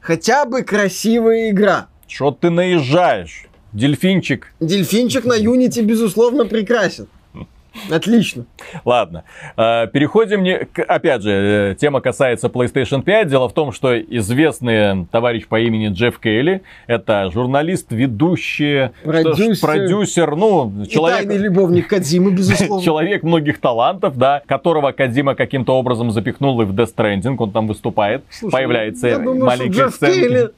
[0.00, 1.88] Хотя бы красивая игра.
[2.06, 3.49] Что ты наезжаешь?
[3.72, 4.52] Дельфинчик.
[4.60, 7.06] Дельфинчик на Unity, безусловно, прекрасен.
[7.88, 8.46] Отлично.
[8.84, 9.22] Ладно,
[9.56, 13.28] э, переходим, не- опять же, э, тема касается PlayStation 5.
[13.28, 19.24] Дело в том, что известный товарищ по имени Джефф Кейли, это журналист, ведущий, что ж,
[19.24, 19.68] Продюсер.
[19.68, 22.84] продюсер, ну, И тайный человек, любовник Кадзимы, безусловно.
[22.84, 27.68] человек многих талантов, да, которого Кадзима каким-то образом запихнул и в Death Stranding, он там
[27.68, 30.12] выступает, Слушай, появляется я думаю, маленькая что Джефф.
[30.12, 30.50] Кейли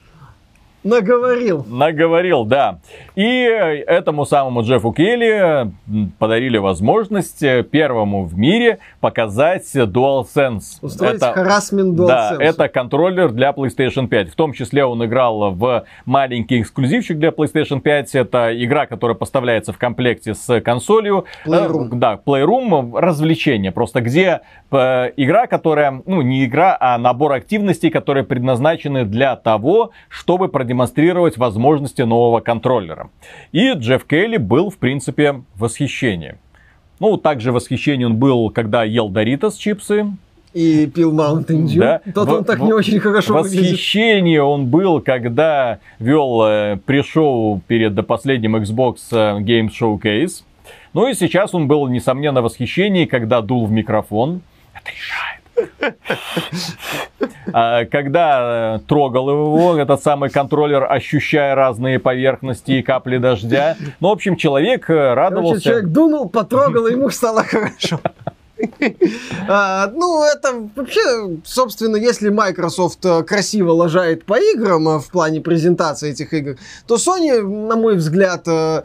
[0.85, 1.65] наговорил.
[1.69, 2.79] Наговорил, да.
[3.15, 10.79] И этому самому Джеффу Келли м, подарили возможность э, первому в мире показать DualSense.
[10.81, 12.43] Устроить Это- харасмент Да, DualSense.
[12.43, 14.31] это контроллер для PlayStation 5.
[14.31, 18.15] В том числе он играл в маленький эксклюзивчик для PlayStation 5.
[18.15, 21.27] Это игра, которая поставляется в комплекте с консолью.
[21.47, 21.87] Playroom.
[21.87, 23.73] Э, Да, Playroom, развлечение.
[23.73, 24.41] Просто где
[24.71, 30.72] э, игра, которая, ну не игра, а набор активностей, которые предназначены для того, чтобы продемонстрировать
[31.39, 33.11] возможности нового контроллера.
[33.53, 36.37] И Джефф Келли был, в принципе, в восхищении.
[37.01, 40.07] Ну, также в восхищении он был, когда ел Доритос чипсы,
[40.55, 41.79] И пил Mountain Dew.
[41.79, 42.01] Да.
[42.15, 43.63] Тот В- он так в- не очень хорошо В выглядит.
[43.73, 50.45] восхищении он был, когда вел э, пришоу перед последним Xbox э, Game Showcase.
[50.93, 54.43] Ну и сейчас он был, несомненно, в восхищении, когда дул в микрофон.
[54.75, 55.42] Это решает.
[57.53, 63.77] А, Когда э, трогал его, этот самый контроллер, ощущая разные поверхности и капли дождя.
[64.01, 65.63] Ну, в общем, человек э, Короче, радовался.
[65.63, 68.01] человек дунул, потрогал, и ему стало хорошо.
[69.49, 71.01] А, ну, это вообще,
[71.45, 76.97] собственно, если Microsoft э, красиво лажает по играм э, в плане презентации этих игр, то
[76.97, 78.83] Sony, на мой взгляд, э,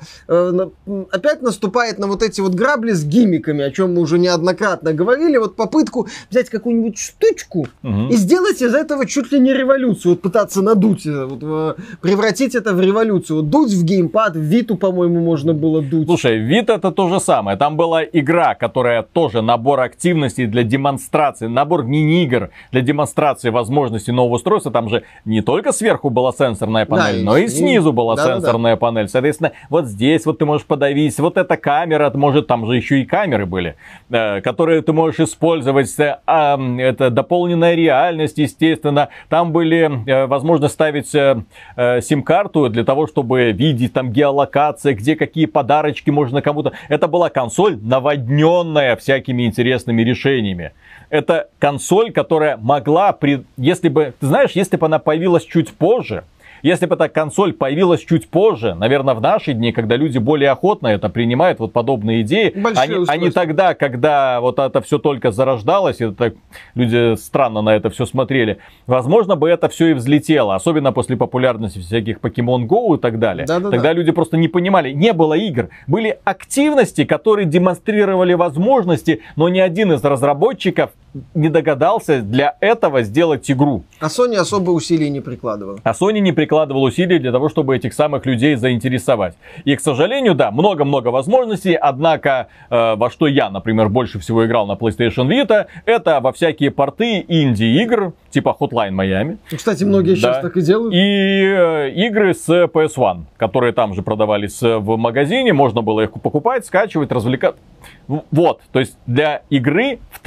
[1.12, 5.38] опять наступает на вот эти вот грабли с гимиками, о чем мы уже неоднократно говорили.
[5.38, 10.14] Вот попытку взять какую-нибудь штучку и сделать из этого чуть ли не революцию.
[10.14, 13.44] Вот пытаться надуть, превратить это в революцию.
[13.44, 16.08] Дуть в геймпад, в Виту, по-моему, можно было дуть.
[16.08, 17.58] Слушай, Вита это то же самое.
[17.58, 24.36] Там была игра, которая тоже набор активностей для демонстрации, набор мини-игр для демонстрации возможностей нового
[24.36, 24.72] устройства.
[24.72, 28.74] Там же не только сверху была сенсорная панель, да, но и, снизу была да, сенсорная
[28.74, 28.80] да, да.
[28.80, 29.10] панель.
[29.10, 33.06] Соответственно, вот здесь вот ты можешь подавить, вот эта камера, может там же еще и
[33.06, 33.76] камеры были,
[34.10, 35.94] э, которые ты можешь использовать.
[36.00, 39.10] Э, это дополненная реальность, естественно.
[39.30, 46.10] Там были э, возможность ставить сим-карту для того, чтобы видеть там геолокация, где какие подарочки
[46.10, 46.74] можно кому-то.
[46.90, 50.74] Это была консоль наводненная всякими интересными решениями.
[51.10, 53.44] Это консоль, которая могла, при...
[53.58, 56.24] если бы, ты знаешь, если бы она появилась чуть позже,
[56.62, 60.88] если бы эта консоль появилась чуть позже, наверное, в наши дни, когда люди более охотно
[60.88, 66.02] это принимают, вот подобные идеи, а а не тогда, когда вот это все только зарождалось,
[66.02, 66.34] и это,
[66.76, 71.80] люди странно на это все смотрели, возможно бы это все и взлетело, особенно после популярности
[71.80, 73.46] всяких Pokemon Go и так далее.
[73.46, 73.94] Да, да, тогда да.
[73.94, 79.94] люди просто не понимали, не было игр, были активности, которые демонстрировали возможности, но ни один
[79.94, 80.92] из разработчиков
[81.34, 83.84] не догадался для этого сделать игру.
[84.00, 85.80] А Sony особо усилий не прикладывал.
[85.84, 89.36] А Sony не прикладывал усилий для того, чтобы этих самых людей заинтересовать.
[89.66, 94.68] И, к сожалению, да, много-много возможностей, однако, э, во что я, например, больше всего играл
[94.68, 99.38] на PlayStation Vita, это во всякие порты инди-игр, типа Hotline Miami.
[99.56, 100.16] Кстати, многие да.
[100.16, 100.94] сейчас так и делают.
[100.94, 106.12] И э, игры с PS1, которые там же продавались э, в магазине, можно было их
[106.12, 107.62] покупать, скачивать, развлекаться.
[108.08, 110.20] Вот, то есть для игры в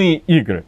[0.00, 0.64] традиционные игры.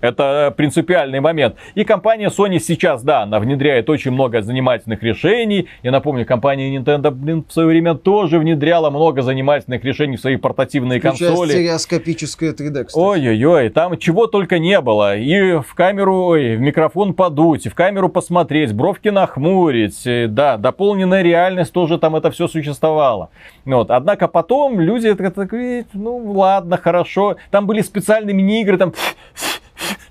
[0.00, 1.56] Это принципиальный момент.
[1.74, 5.68] И компания Sony сейчас, да, она внедряет очень много занимательных решений.
[5.82, 10.36] Я напомню, компания Nintendo, блин, в свое время тоже внедряла много занимательных решений в свои
[10.36, 11.50] портативные Включая консоли.
[11.50, 13.04] стереоскопическое 3D, кстати.
[13.04, 15.16] Ой-ой-ой, там чего только не было.
[15.16, 20.02] И в камеру, ой, в микрофон подуть, в камеру посмотреть, бровки нахмурить.
[20.28, 23.30] Да, дополненная реальность тоже там это все существовало.
[23.64, 23.90] Вот.
[23.90, 27.36] Однако потом люди такие, ну ладно, хорошо.
[27.50, 28.92] Там были специальные мини-игры, там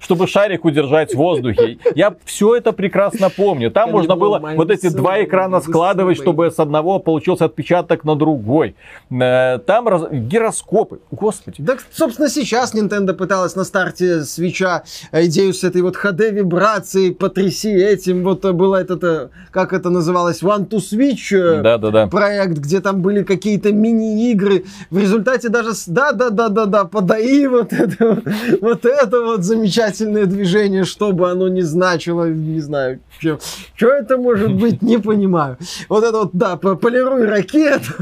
[0.06, 1.80] чтобы шарик удержать в воздухе.
[1.96, 3.72] Я все это прекрасно помню.
[3.72, 8.76] Там можно было вот эти два экрана складывать, чтобы с одного получился отпечаток на другой.
[9.10, 10.04] Э, там раз...
[10.12, 11.00] гироскопы.
[11.10, 11.56] Господи.
[11.58, 17.74] Да, собственно, сейчас Nintendo пыталась на старте свеча э, идею с этой вот HD-вибрацией, потряси
[17.74, 18.24] этим.
[18.24, 22.08] Вот было это, как это называлось, One to Switch да, да, да.
[22.08, 24.66] проект, где там были какие-то мини-игры.
[24.92, 28.22] В результате даже, да-да-да-да-да, подаи вот это,
[28.62, 34.18] вот это вот замечательно дыхательное движение, что бы оно ни значило, не знаю, что это
[34.18, 35.58] может быть, не понимаю.
[35.90, 37.94] Вот это вот, да, полируй ракету,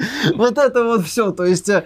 [0.36, 1.30] Вот это вот все.
[1.30, 1.82] То есть, э,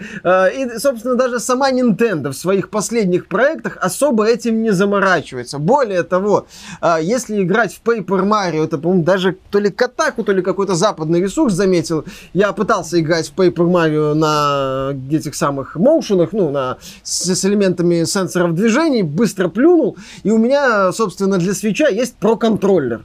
[0.54, 5.58] и, собственно, даже сама Nintendo в своих последних проектах особо этим не заморачивается.
[5.58, 6.46] Более того,
[6.80, 10.74] э, если играть в Paper Mario, это, по-моему, даже то ли Катаку, то ли какой-то
[10.74, 12.04] западный ресурс заметил.
[12.32, 18.04] Я пытался играть в Paper Mario на этих самых моушенах, ну, на, с, с элементами
[18.04, 19.96] сенсоров движений, быстро плюнул.
[20.22, 23.04] И у меня, собственно, для свеча есть про-контроллер.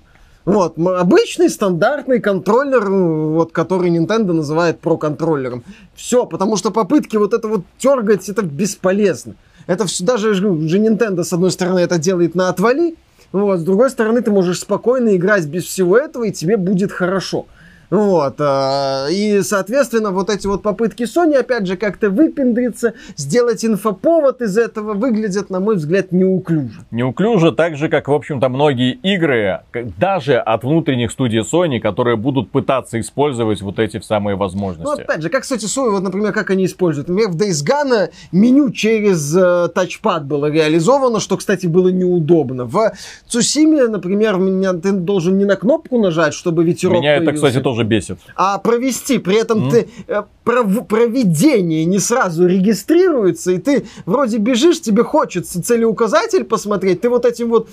[0.54, 5.64] Вот, обычный стандартный контроллер, вот, который Nintendo называет про-контроллером.
[5.96, 9.36] Все, потому что попытки вот это вот тергать, это бесполезно.
[9.68, 12.96] Это все, даже же Nintendo, с одной стороны, это делает на отвали,
[13.32, 17.46] вот, с другой стороны, ты можешь спокойно играть без всего этого, и тебе будет хорошо.
[17.90, 18.36] Вот.
[18.40, 24.58] А, и, соответственно, вот эти вот попытки Sony, опять же, как-то выпендриться, сделать инфоповод из
[24.58, 26.82] этого, выглядят, на мой взгляд, неуклюже.
[26.92, 29.62] Неуклюже, так же, как, в общем-то, многие игры,
[29.98, 34.84] даже от внутренних студий Sony, которые будут пытаться использовать вот эти самые возможности.
[34.84, 37.10] Ну, опять же, как, кстати, Sony, вот, например, как они используют.
[37.10, 42.66] Например, в Days Gone меню через э, тачпад было реализовано, что, кстати, было неудобно.
[42.66, 42.92] В
[43.28, 47.32] Цусиме, например, меня, ты должен не на кнопку нажать, чтобы ветерок Меня появился.
[47.32, 48.20] это, кстати, тоже тоже бесит.
[48.36, 49.72] А провести, при этом mm.
[49.72, 57.02] ты э, пров, проведение не сразу регистрируется, и ты вроде бежишь, тебе хочется целеуказатель посмотреть,
[57.02, 57.70] ты вот этим вот...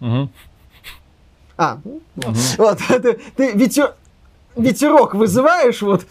[0.00, 0.28] Mm-hmm.
[1.56, 1.78] А,
[2.16, 2.54] mm-hmm.
[2.58, 3.94] вот, ты, ты ветер
[4.56, 6.04] ветерок вызываешь, вот,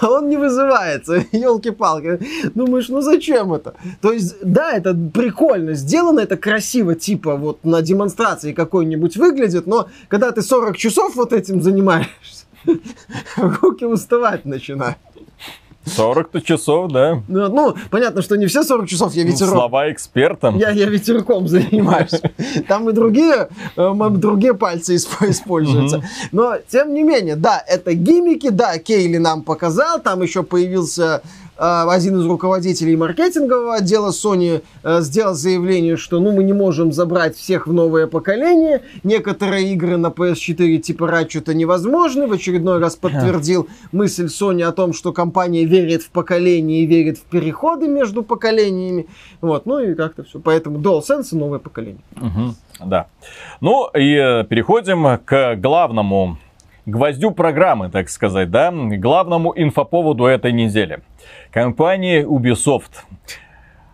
[0.00, 2.20] а он не вызывается, елки-палки.
[2.54, 3.74] Думаешь, ну зачем это?
[4.00, 9.88] То есть, да, это прикольно, сделано это красиво, типа вот на демонстрации какой-нибудь выглядит, но
[10.08, 12.46] когда ты 40 часов вот этим занимаешься,
[13.36, 14.98] руки уставать начинают.
[15.90, 17.22] 40 часов, да.
[17.28, 19.52] Ну, ну, понятно, что не все 40 часов я ветерок.
[19.52, 20.52] Слова эксперта.
[20.56, 22.20] Я, я ветерком занимаюсь.
[22.68, 26.02] Там и другие, э, другие пальцы используются.
[26.32, 31.22] Но, тем не менее, да, это гиммики, да, Кейли нам показал, там еще появился
[31.60, 37.36] один из руководителей маркетингового отдела Sony э, сделал заявление, что ну мы не можем забрать
[37.36, 43.68] всех в новое поколение, некоторые игры на PS4 типа Ratchet невозможны, в очередной раз подтвердил
[43.92, 49.06] мысль Sony о том, что компания верит в поколение и верит в переходы между поколениями,
[49.42, 52.02] вот, ну и как-то все, поэтому DualSense новое поколение.
[52.16, 53.06] Угу, да.
[53.60, 56.38] Ну и э, переходим к главному
[56.86, 61.00] гвоздю программы, так сказать, да, главному инфоповоду этой недели.
[61.50, 63.04] Компания Ubisoft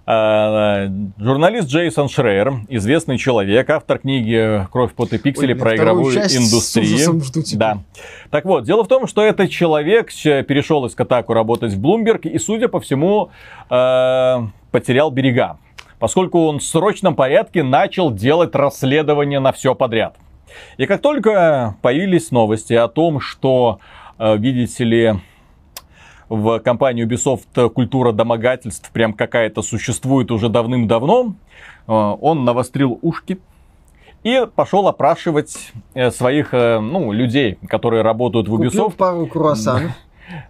[0.08, 0.86] а,
[1.18, 7.20] Журналист Джейсон Шрейер, известный человек, автор книги «Кровь, пот и пиксели» Ой, про игровую индустрию.
[7.54, 7.78] Да.
[8.30, 12.38] Так вот, дело в том, что этот человек перешел из Катаку работать в Bloomberg и,
[12.38, 13.30] судя по всему,
[13.68, 15.58] а, потерял берега,
[15.98, 20.14] поскольку он в срочном порядке начал делать расследование на все подряд.
[20.76, 23.80] И как только появились новости о том, что,
[24.18, 25.14] а, видите ли,
[26.28, 31.34] в компании Ubisoft культура домогательств прям какая-то существует уже давным-давно.
[31.86, 33.38] Э, он навострил ушки
[34.22, 38.70] и пошел опрашивать э, своих э, ну, людей, которые работают в Ubisoft.
[38.70, 39.92] Купил пару круассанов.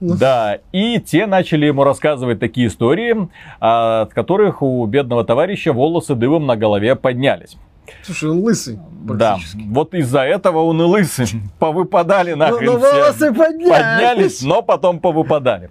[0.01, 3.29] Да, и те начали ему рассказывать такие истории,
[3.61, 7.59] от которых у бедного товарища волосы дыбом на голове поднялись.
[8.03, 8.79] Слушай, он лысый.
[9.03, 11.27] Да, вот из-за этого он и лысый.
[11.59, 13.71] Повыпадали нахрен но, но волосы поднялись.
[13.71, 15.71] поднялись, но потом повыпадали.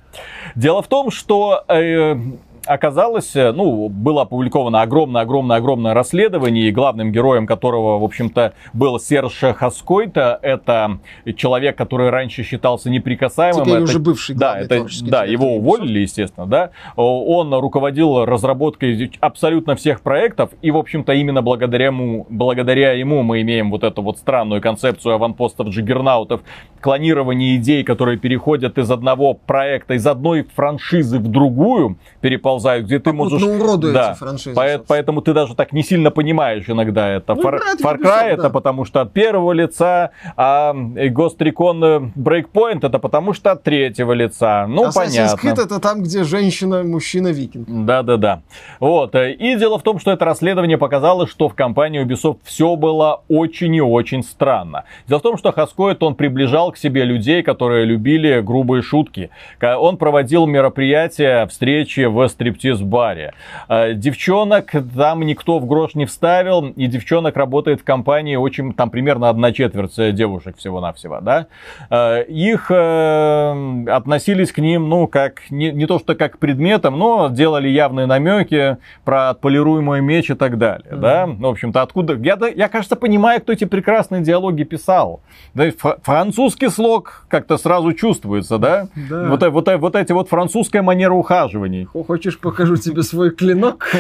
[0.55, 2.15] Дело в том, что э,
[2.65, 9.55] оказалось, э, ну, было опубликовано огромное-огромное-огромное расследование, и главным героем которого, в общем-то, был Серж
[9.55, 10.39] Хаскойта.
[10.41, 10.99] Это
[11.35, 13.63] человек, который раньше считался неприкасаемым.
[13.63, 16.71] Теперь это, уже бывший Да, это, да его уволили, естественно, да.
[16.95, 23.41] Он руководил разработкой абсолютно всех проектов, и, в общем-то, именно благодаря ему, благодаря ему мы
[23.41, 26.41] имеем вот эту вот странную концепцию аванпостов джиггернаутов,
[26.81, 32.99] клонирование идей, которые переходят из одного проекта, из одной франшизы в другую, переползают ползают, где
[32.99, 33.41] ты можешь...
[33.93, 34.55] да, франшизы.
[34.55, 37.35] По- поэтому ты даже так не сильно понимаешь иногда это.
[37.35, 38.49] Ну, Far, Far Cry это да.
[38.49, 44.67] потому что от первого лица, а Ghost Recon Breakpoint это потому что от третьего лица.
[44.67, 45.47] Ну, Assassin's понятно.
[45.47, 47.67] Creed это там, где женщина, мужчина, викинг.
[47.67, 48.41] Да-да-да.
[48.79, 49.15] Вот.
[49.15, 53.75] И дело в том, что это расследование показало, что в компании Ubisoft все было очень
[53.75, 54.85] и очень странно.
[55.07, 59.29] Дело в том, что Хаскоид, он приближал к себе людей, которые любили грубые шутки.
[59.61, 63.33] Он проводил мероприятия, встречи в стриптиз-баре.
[63.69, 68.89] Э, девчонок там никто в грош не вставил, и девчонок работает в компании очень, там
[68.89, 71.47] примерно одна четверть э, девушек всего-навсего, да.
[71.89, 77.29] Э, их относились к ним, ну, как, не, не то что как к предметам, но
[77.29, 80.99] делали явные намеки про отполируемый меч и так далее, mm-hmm.
[80.99, 81.25] да.
[81.25, 82.13] В общем-то, откуда...
[82.15, 85.21] Я, я, кажется, понимаю, кто эти прекрасные диалоги писал.
[85.53, 85.65] Да,
[86.03, 88.87] французский слог как-то сразу чувствуется, да?
[89.09, 89.29] да.
[89.29, 91.85] Вот, вот, вот эти вот французская манера ухаживаний.
[91.85, 93.91] Хочешь Хочешь, покажу тебе свой клинок?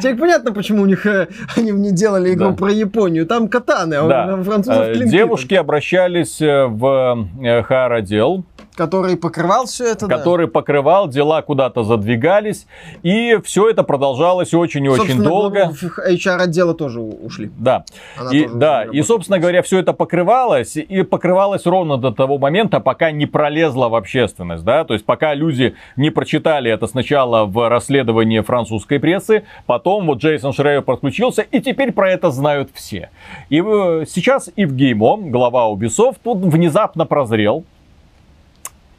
[0.00, 1.26] Теперь понятно, почему у них э,
[1.56, 2.56] они мне делали игру да.
[2.56, 3.26] про Японию.
[3.26, 4.36] Там катаны, а да.
[4.36, 5.10] у французов э, клинки.
[5.10, 10.52] Девушки обращались э, в HR-отдел Который покрывал все это, Который да.
[10.52, 12.66] покрывал, дела куда-то задвигались,
[13.02, 15.72] и все это продолжалось очень и очень долго.
[16.08, 17.50] HR-отдела тоже ушли.
[17.56, 17.84] Да.
[18.18, 22.80] Она и, да, и, собственно говоря, все это покрывалось, и покрывалось ровно до того момента,
[22.80, 27.68] пока не пролезла в общественность, да, то есть пока люди не прочитали это сначала в
[27.68, 33.10] расследовании французской прессы, потом вот Джейсон Шрейер подключился, и теперь про это знают все.
[33.50, 33.60] И
[34.08, 37.64] сейчас Ив Геймо, глава Ubisoft, тут внезапно прозрел,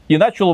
[0.07, 0.49] и начал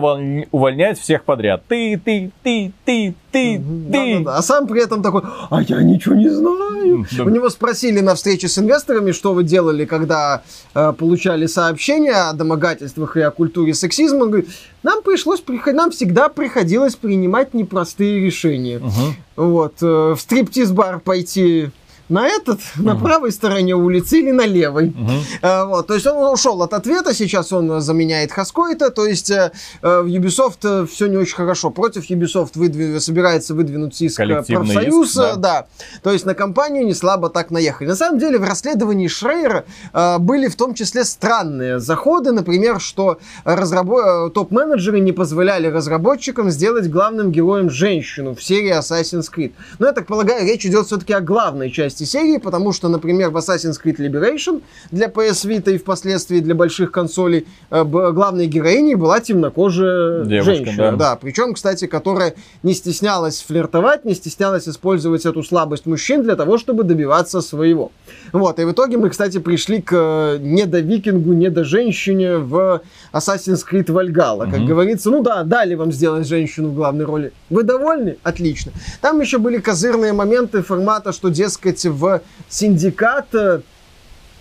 [0.51, 1.63] увольнять всех подряд.
[1.67, 3.59] Ты, ты, ты, ты, ты, ты.
[3.59, 4.37] Да, да, да.
[4.37, 7.05] А сам при этом такой, а я ничего не знаю.
[7.17, 7.23] Да.
[7.23, 10.43] У него спросили на встрече с инвесторами, что вы делали, когда
[10.73, 14.23] э, получали сообщения о домогательствах и о культуре сексизма.
[14.23, 14.49] Он говорит,
[14.83, 18.77] нам пришлось, нам всегда приходилось принимать непростые решения.
[18.77, 19.47] Угу.
[19.47, 21.71] Вот, э, в стриптиз-бар пойти
[22.11, 22.83] на этот, uh-huh.
[22.83, 24.89] на правой стороне улицы или на левой.
[24.89, 25.21] Uh-huh.
[25.41, 29.51] А, вот, то есть он ушел от ответа, сейчас он заменяет Хаскоита, то есть э,
[29.81, 31.69] в Ubisoft э, все не очень хорошо.
[31.69, 35.35] Против Ubisoft выдвиг, собирается выдвинуть иск профсоюза, иск, да.
[35.35, 35.67] да.
[36.03, 37.87] То есть на компанию не слабо так наехали.
[37.87, 43.19] На самом деле в расследовании Шрейера э, были в том числе странные заходы, например, что
[43.45, 49.53] разрабо- э, топ-менеджеры не позволяли разработчикам сделать главным героем женщину в серии Assassin's Creed.
[49.79, 53.29] Но я так полагаю, речь идет все-таки о главной части части серии, потому что, например,
[53.29, 58.95] в Assassin's Creed Liberation для PS Vita и впоследствии для больших консолей э, главной героиней
[58.95, 60.91] была темнокожая Девушка, женщина.
[60.91, 60.97] Да.
[60.97, 62.33] да, причем, кстати, которая
[62.63, 67.91] не стеснялась флиртовать, не стеснялась использовать эту слабость мужчин для того, чтобы добиваться своего.
[68.33, 72.37] Вот, и в итоге мы, кстати, пришли к э, не до викингу, не до женщине
[72.37, 72.81] в
[73.13, 74.49] Assassin's Creed Valhalla.
[74.49, 74.65] Как mm-hmm.
[74.65, 77.33] говорится, ну да, дали вам сделать женщину в главной роли.
[77.49, 78.17] Вы довольны?
[78.23, 78.71] Отлично.
[79.01, 83.61] Там еще были козырные моменты формата, что, дескать, в синдикат э,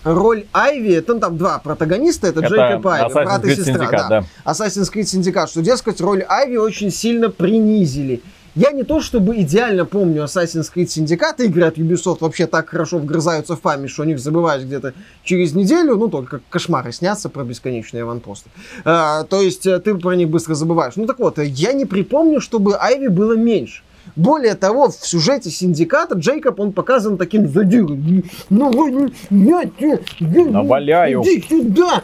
[0.04, 3.74] роль Айви, там, там два протагониста, это, это Джейкоб Айви, брат и сестра.
[3.74, 4.08] Syndicate, да.
[4.08, 4.24] да.
[4.44, 8.22] Assassin's Creed Syndicate, что, дескать, роль Айви очень сильно принизили.
[8.56, 12.98] Я не то чтобы идеально помню Assassin's Creed Syndicate, игры от Ubisoft вообще так хорошо
[12.98, 17.44] вгрызаются в память, что о них забываешь где-то через неделю, ну только кошмары снятся про
[17.44, 18.50] бесконечные аванпосты.
[18.84, 20.96] А, то есть э, ты про них быстро забываешь.
[20.96, 23.82] Ну так вот, я не припомню, чтобы Айви было меньше.
[24.16, 28.24] Более того, в сюжете Синдиката Джейкоб, он показан таким задирой.
[28.48, 30.44] Ну, я тебе...
[30.44, 31.22] Наваляю.
[31.22, 32.02] Иди сюда.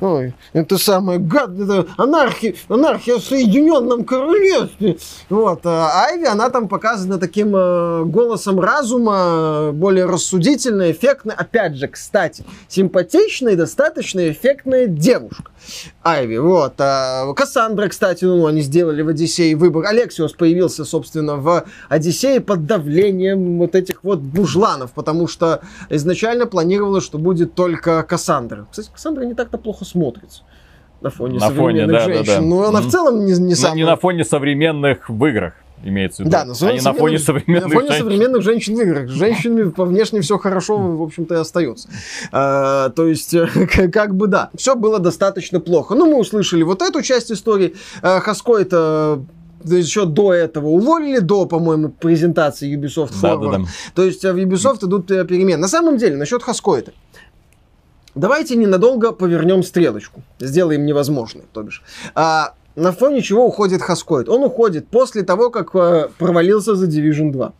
[0.00, 4.98] Ой, это самое гад, это анархия, анархия в Соединенном Королевстве.
[5.28, 11.36] Вот, а Айви, она там показана таким э, голосом разума, более рассудительная, эффектная.
[11.36, 15.50] Опять же, кстати, симпатичная и достаточно эффектная девушка.
[16.04, 16.74] Айви, вот.
[16.78, 19.86] А Кассандра, кстати, ну, они сделали в Одиссее выбор.
[19.86, 27.04] Алексиос появился, собственно, в Одиссее под давлением вот этих вот бужланов, потому что изначально планировалось,
[27.04, 28.66] что будет только Кассандра.
[28.70, 30.42] Кстати, Кассандра не так-то плохо смотрится
[31.02, 32.24] на фоне на современных фоне, да, женщин.
[32.26, 32.46] Да, да.
[32.46, 32.82] Но она mm-hmm.
[32.82, 33.76] в целом не, не самая...
[33.76, 36.32] не на фоне современных в играх имеется в виду.
[36.32, 38.04] Да, но а не на фоне современных, на фоне женщин.
[38.04, 39.08] современных женщин в играх.
[39.08, 41.88] С женщинами по внешне все хорошо, в общем-то, и остается.
[42.30, 43.34] А, то есть,
[43.92, 45.94] как бы да, все было достаточно плохо.
[45.94, 47.74] Ну, мы услышали вот эту часть истории.
[48.02, 49.22] А, Хаско это
[49.64, 53.52] еще до этого уволили, до, по-моему, презентации Ubisoft да, Forward.
[53.52, 53.64] Да, да.
[53.94, 55.60] То есть в Ubisoft идут э, перемены.
[55.60, 56.92] На самом деле, насчет Хаскоита.
[58.14, 60.22] Давайте ненадолго повернем стрелочку.
[60.38, 61.82] Сделаем невозможное, то бишь.
[62.14, 64.28] А, на фоне чего уходит Хаскоид?
[64.28, 67.52] Он уходит после того, как э, провалился за Division 2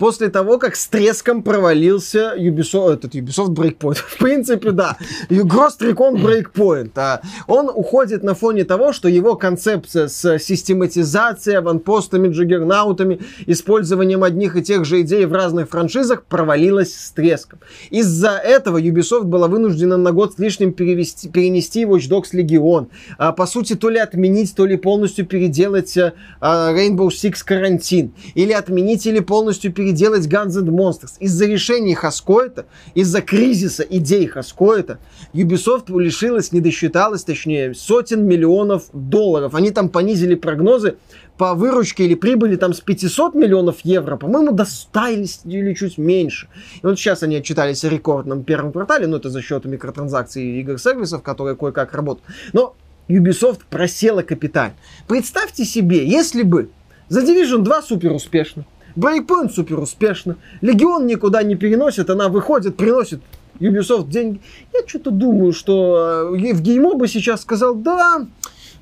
[0.00, 3.94] после того, как с треском провалился Ubisoft, этот Ubisoft Breakpoint.
[4.08, 4.96] В принципе, да.
[5.28, 6.92] Ghost Recon Breakpoint.
[6.96, 14.56] А он уходит на фоне того, что его концепция с систематизацией, аванпостами, джиггернаутами, использованием одних
[14.56, 17.58] и тех же идей в разных франшизах провалилась с треском.
[17.90, 22.86] Из-за этого Ubisoft была вынуждена на год с лишним перевести, перенести Watch Dogs Legion.
[23.18, 28.14] А, по сути, то ли отменить, то ли полностью переделать а, Rainbow Six карантин.
[28.34, 31.12] Или отменить, или полностью переделать переделать Guns and Monsters.
[31.18, 34.98] Из-за решений Хаскоэта, из-за кризиса идей Хаскоэта,
[35.32, 39.54] Ubisoft лишилась, не досчиталась, точнее, сотен миллионов долларов.
[39.54, 40.96] Они там понизили прогнозы
[41.36, 45.06] по выручке или прибыли там с 500 миллионов евро, по-моему, до 100
[45.44, 46.48] или, чуть меньше.
[46.82, 50.60] И вот сейчас они отчитались о рекордном первом квартале, но это за счет микротранзакций и
[50.60, 52.28] игр-сервисов, которые кое-как работают.
[52.52, 52.76] Но
[53.08, 54.72] Ubisoft просела капиталь.
[55.08, 56.68] Представьте себе, если бы
[57.08, 58.64] за Division 2 супер успешно,
[58.96, 60.36] Брейкпоинт супер успешно.
[60.60, 63.20] Легион никуда не переносит, она выходит, приносит
[63.58, 64.40] Ubisoft деньги.
[64.72, 68.26] Я что-то думаю, что э, Евгеймо бы сейчас сказал, да,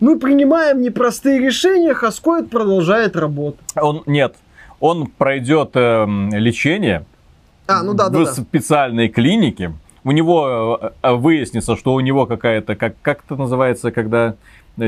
[0.00, 3.58] мы принимаем непростые решения, Хаскоид продолжает работу.
[3.74, 4.36] Он, нет,
[4.80, 7.04] он пройдет э, лечение
[7.66, 9.14] а, ну да, в да, специальной да.
[9.14, 9.72] клинике.
[10.04, 14.36] У него э, э, выяснится, что у него какая-то, как, как это называется, когда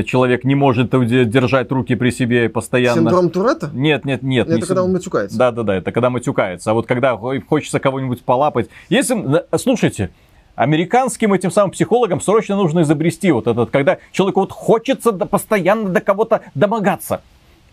[0.05, 3.01] человек не может держать руки при себе постоянно.
[3.01, 3.69] Синдром Туретта?
[3.73, 4.47] Нет, нет, нет.
[4.47, 5.37] Это не когда он матюкается.
[5.37, 6.71] Да, да, да, это когда матюкается.
[6.71, 8.69] А вот когда хочется кого-нибудь полапать.
[8.89, 10.11] Если, слушайте,
[10.55, 16.01] американским этим самым психологам срочно нужно изобрести вот этот, когда человеку вот хочется постоянно до
[16.01, 17.21] кого-то домогаться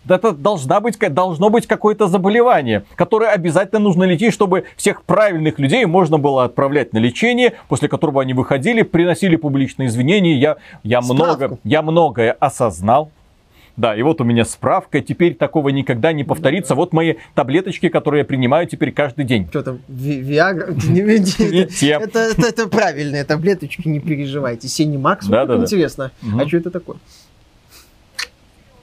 [0.07, 5.85] это должна быть, должно быть какое-то заболевание, которое обязательно нужно лечить, чтобы всех правильных людей
[5.85, 10.37] можно было отправлять на лечение, после которого они выходили, приносили публичные извинения.
[10.37, 13.11] Я, я, много, я многое осознал,
[13.79, 16.75] да, и вот у меня справка, теперь такого никогда не повторится.
[16.75, 19.47] Вот мои таблеточки, которые я принимаю теперь каждый день.
[19.47, 20.73] Что там, Виагра?
[22.49, 24.67] Это правильные таблеточки, не переживайте.
[24.67, 26.11] Синемакс, интересно.
[26.37, 26.97] А что это такое?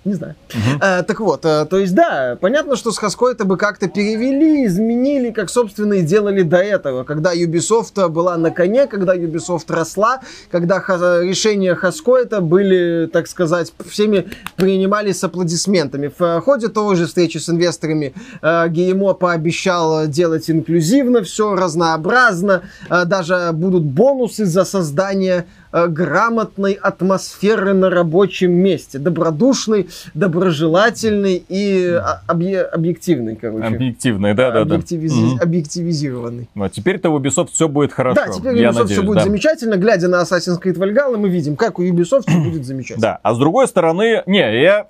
[0.07, 0.37] Не знаю.
[0.55, 0.79] Угу.
[0.81, 4.65] А, так вот, а, то есть, да, понятно, что с Хаской это бы как-то перевели,
[4.67, 7.03] изменили, как, собственно, и делали до этого.
[7.03, 10.21] Когда Ubisoft была на коне, когда Ubisoft росла,
[10.53, 16.13] когда ха- решения Хаско это были, так сказать, всеми принимались с аплодисментами.
[16.17, 23.05] В ходе того же встречи с инвесторами э, ГМО пообещал делать инклюзивно все, разнообразно, э,
[23.07, 25.47] даже будут бонусы за создание
[25.87, 28.99] грамотной атмосферы на рабочем месте.
[28.99, 33.67] Добродушный, доброжелательный и а, объ- объективный, короче.
[33.67, 34.77] Объективный, да, да, да.
[34.77, 36.49] Объективизи- Объективизированный.
[36.55, 38.21] Вот теперь-то у Ubisoft все будет хорошо.
[38.27, 39.25] Да, теперь я Ubisoft надеюсь, все будет да.
[39.25, 39.77] замечательно.
[39.77, 43.03] Глядя на Assassin's Creed Valhalla, мы видим, как у Ubisoft все будет замечательно.
[43.03, 44.87] Да, а с другой стороны, не, я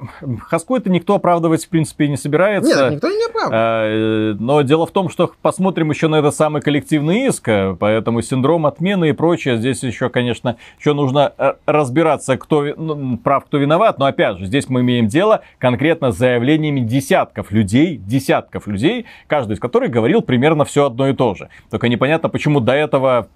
[0.48, 2.68] Хаску это никто оправдывать в принципе не собирается.
[2.68, 3.52] Нет, никто не оправдывает.
[3.52, 7.76] А, э, Но дело в том, что посмотрим еще на этот самый коллективный иск, э,
[7.78, 13.44] поэтому синдром отмены и прочее, здесь еще, конечно, еще нужно э, разбираться, кто ну, прав,
[13.44, 18.66] кто виноват, но опять же, здесь мы имеем дело конкретно с заявлениями десятков людей, десятков
[18.66, 21.48] людей, каждый из которых говорил примерно все одно и то же.
[21.70, 23.28] Только непонятно, почему до этого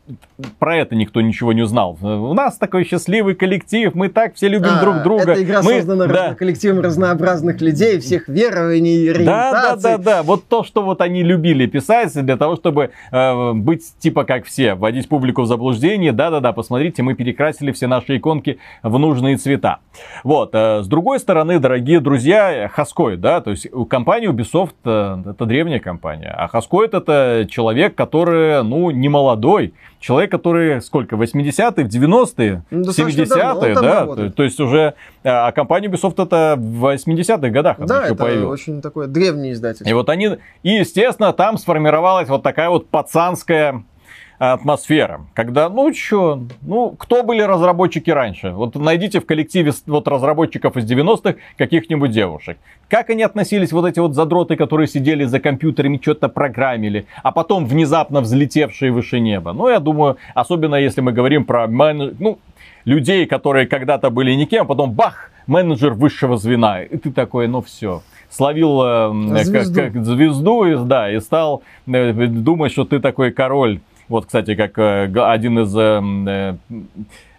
[0.59, 1.99] про это никто ничего не узнал.
[2.03, 5.33] Э, У нас такой счастливый коллектив, мы так все любим А, друг друга.
[5.33, 9.83] Эта игра мы, создана да, коллективом разнообразных людей, всех верований, да, да, ориентаций.
[9.83, 10.23] да, да.
[10.23, 14.75] Вот то, что вот они любили писать для того, чтобы э, быть типа как все,
[14.75, 16.13] вводить публику в заблуждение.
[16.13, 16.53] Да, да, да.
[16.53, 19.81] Посмотрите, мы перекрасили все наши иконки в нужные цвета.
[20.25, 20.55] Вот.
[20.55, 25.45] э, с другой стороны, дорогие друзья, Хаской, да, то есть у компании Ubisoft э, это
[25.45, 29.75] древняя компания, а Хаской это человек, который, ну, не молодой.
[29.99, 34.95] Человек, который сколько, 80-е, в 90-е, Ну, он 70-е, там да, то, то есть уже,
[35.23, 38.61] э, а компания Ubisoft это в 80-х годах она Да, еще это появилась.
[38.61, 39.91] очень такое древнее издательство.
[39.91, 43.85] И вот они, и естественно, там сформировалась вот такая вот пацанская
[44.41, 48.51] атмосфера, когда, ну чё, ну кто были разработчики раньше?
[48.51, 52.57] Вот найдите в коллективе вот разработчиков из 90-х каких-нибудь девушек.
[52.89, 57.67] Как они относились, вот эти вот задроты, которые сидели за компьютерами, что-то программили, а потом
[57.67, 59.53] внезапно взлетевшие выше неба?
[59.53, 62.39] Ну, я думаю, особенно если мы говорим про мен- ну,
[62.87, 66.83] людей, которые когда-то были никем, а потом бах, менеджер высшего звена.
[66.83, 69.81] И ты такой, ну все, словил э, как- Звезду.
[69.83, 73.81] как звезду, и, да, и стал э, думать, что ты такой король.
[74.11, 76.75] Вот, кстати, как э, один из э, э, э,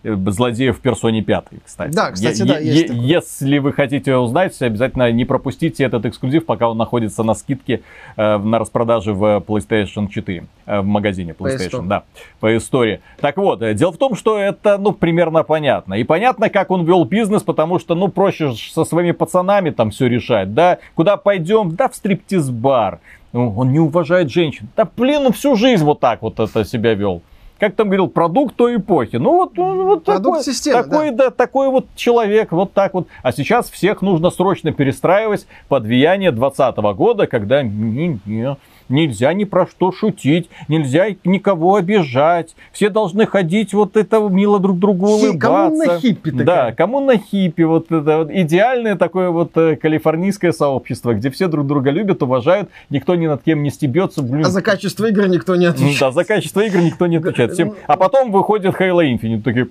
[0.04, 1.91] злодеев в персоне 5, кстати.
[1.93, 3.04] Да, кстати, Е- да, е- есть такой.
[3.04, 7.82] Если вы хотите узнать, обязательно не пропустите этот эксклюзив, пока он находится на скидке
[8.18, 11.88] э, на распродаже в PlayStation 4, э, в магазине PlayStation, истории.
[11.88, 12.04] да,
[12.39, 13.02] по истории.
[13.20, 15.95] Так вот, э, дело в том, что это, ну, примерно понятно.
[15.95, 20.08] И понятно, как он вел бизнес, потому что, ну, проще со своими пацанами там все
[20.08, 22.99] решать, да, куда пойдем, да, в стриптиз-бар.
[23.34, 24.68] Ну, он не уважает женщин.
[24.76, 27.22] Да, блин, он всю жизнь вот так вот это себя вел.
[27.62, 29.18] Как там говорил, продукт той эпохи.
[29.18, 31.30] Ну вот, ну, вот Продукт такой, системы, такой, да.
[31.30, 33.07] такой вот человек, вот так вот.
[33.22, 38.57] А сейчас всех нужно срочно перестраивать под влияние 2020 года, когда не- не-
[38.92, 42.56] нельзя ни про что шутить, нельзя никого обижать.
[42.72, 45.39] Все должны ходить вот это мило друг другу улыбаться.
[45.39, 46.46] коммуна хиппи такая.
[46.46, 47.62] Да, коммуна хиппи.
[47.64, 52.70] Вот это вот идеальное такое вот э, калифорнийское сообщество, где все друг друга любят, уважают,
[52.89, 54.22] никто ни над кем не стебется.
[54.22, 56.00] Блин, А за качество игр никто не ну отвечает.
[56.00, 57.54] Да, за качество игр никто не отвечает.
[57.54, 59.68] Всем- А потом выходит Halo Infinite, такие,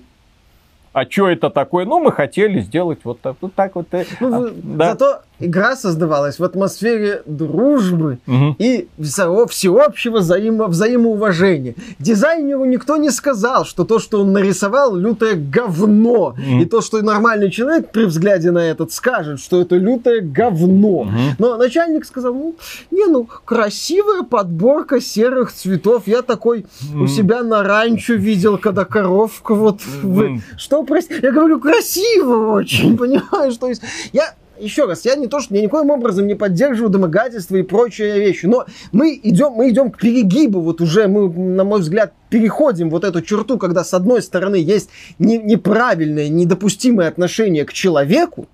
[0.93, 1.85] а что это такое?
[1.85, 3.53] Ну, мы хотели сделать вот так вот.
[3.53, 4.89] Так вот э, Ну, а, да.
[4.91, 8.55] Зато игра создавалась в атмосфере дружбы Мгм.
[8.59, 11.75] и всего- всеобщего взаимо, взаимоуважения.
[11.99, 16.35] Дизайнеру никто не сказал, что то, что он нарисовал, лютое говно.
[16.37, 16.61] Мгм.
[16.61, 21.03] И то, что нормальный человек при взгляде на этот скажет, что это лютое говно.
[21.03, 21.19] Мгм.
[21.39, 22.55] Но начальник сказал, ну,
[22.91, 26.03] не, ну, красивая подборка серых цветов.
[26.05, 27.07] Я такой у Мгм.
[27.07, 29.81] себя на ранчо видел, когда коровка вот...
[30.03, 30.41] вы- Мгм.
[30.57, 31.15] Что, прости?
[31.21, 33.57] Я говорю, красиво очень, понимаешь?
[33.57, 33.81] То есть,
[34.13, 34.33] я...
[34.61, 38.45] Еще раз, я не то, что я никоим образом не поддерживаю домогательства и прочие вещи,
[38.45, 43.03] но мы идем, мы идем к перегибу, вот уже мы, на мой взгляд, переходим вот
[43.03, 48.47] эту черту, когда с одной стороны есть не- неправильное, недопустимое отношение к человеку,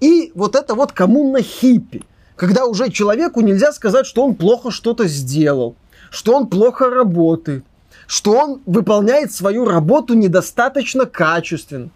[0.00, 2.02] и вот это вот коммуна хиппи,
[2.34, 5.76] когда уже человеку нельзя сказать, что он плохо что-то сделал,
[6.10, 7.62] что он плохо работает,
[8.06, 11.90] что он выполняет свою работу недостаточно качественно.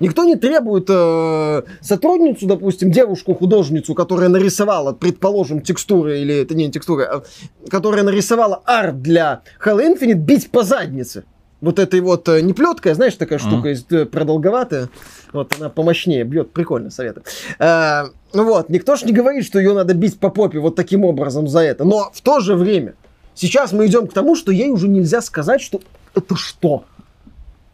[0.00, 7.04] Никто не требует э, сотрудницу, допустим, девушку-художницу, которая нарисовала, предположим, текстуры, или это не текстуры,
[7.04, 7.22] а,
[7.68, 11.24] которая нарисовала арт для Halo Infinite, бить по заднице.
[11.60, 13.48] Вот этой вот э, не плеткая, знаешь, такая Мгм.
[13.48, 14.88] штука есть э, продолговатая.
[15.32, 17.24] Вот она помощнее бьет, прикольно, советую.
[17.60, 21.04] Э, ну вот, никто ж не говорит, что ее надо бить по попе вот таким
[21.04, 21.84] образом за это.
[21.84, 22.94] Но в то же время,
[23.34, 25.80] сейчас мы идем к тому, что ей уже нельзя сказать, что
[26.14, 26.84] это что?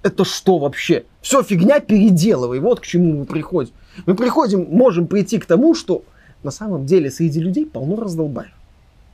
[0.09, 1.05] Это что вообще?
[1.21, 2.61] Все фигня, переделывай.
[2.61, 3.73] Вот к чему мы приходим.
[4.07, 6.03] Мы приходим, можем прийти к тому, что
[6.43, 8.51] на самом деле среди людей полно раздолбаев.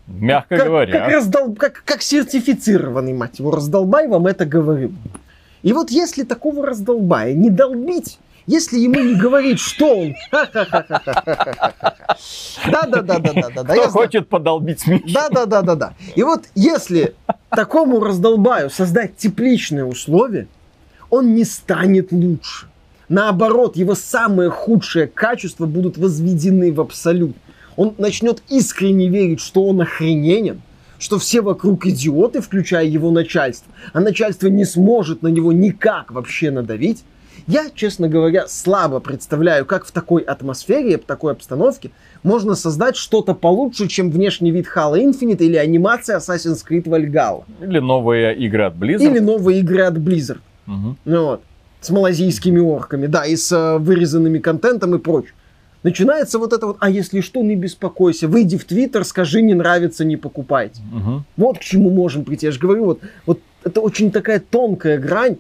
[0.06, 0.92] Мягко Как, говоря.
[0.92, 4.92] как, раздол- как, как сертифицированный, мать его, раздолбай вам это говорю.
[5.62, 10.14] И вот если такого раздолбая не долбить, если ему не говорить, что он...
[12.70, 13.74] Да-да-да-да-да-да.
[13.74, 15.04] Кто хочет подолбить Мишу?
[15.12, 15.94] Да, да, да, да, да.
[16.14, 17.14] И вот если
[17.48, 20.46] такому раздолбаю создать тепличные условия,
[21.14, 22.66] он не станет лучше.
[23.08, 27.36] Наоборот, его самые худшие качества будут возведены в абсолют.
[27.76, 30.60] Он начнет искренне верить, что он охрененен,
[30.98, 36.50] что все вокруг идиоты, включая его начальство, а начальство не сможет на него никак вообще
[36.50, 37.04] надавить.
[37.46, 41.90] Я, честно говоря, слабо представляю, как в такой атмосфере, в такой обстановке
[42.22, 47.44] можно создать что-то получше, чем внешний вид Halo Infinite или анимация Assassin's Creed Valhalla.
[47.60, 49.02] Или новые игры от Blizzard.
[49.02, 50.40] Или новые игры от Blizzard.
[50.66, 50.96] Угу.
[51.04, 51.42] Ну, вот.
[51.80, 55.34] С малазийскими орками, да, и с uh, вырезанными контентом и прочее.
[55.82, 60.02] Начинается вот это вот, а если что, не беспокойся, выйди в Твиттер, скажи, не нравится,
[60.02, 60.80] не покупайте.
[60.96, 61.22] Угу.
[61.36, 62.46] Вот к чему можем прийти.
[62.46, 65.36] Я же говорю, вот, вот это очень такая тонкая грань,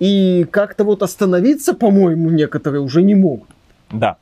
[0.00, 3.48] и как-то вот остановиться, по-моему, некоторые уже не могут.
[3.92, 4.16] Да.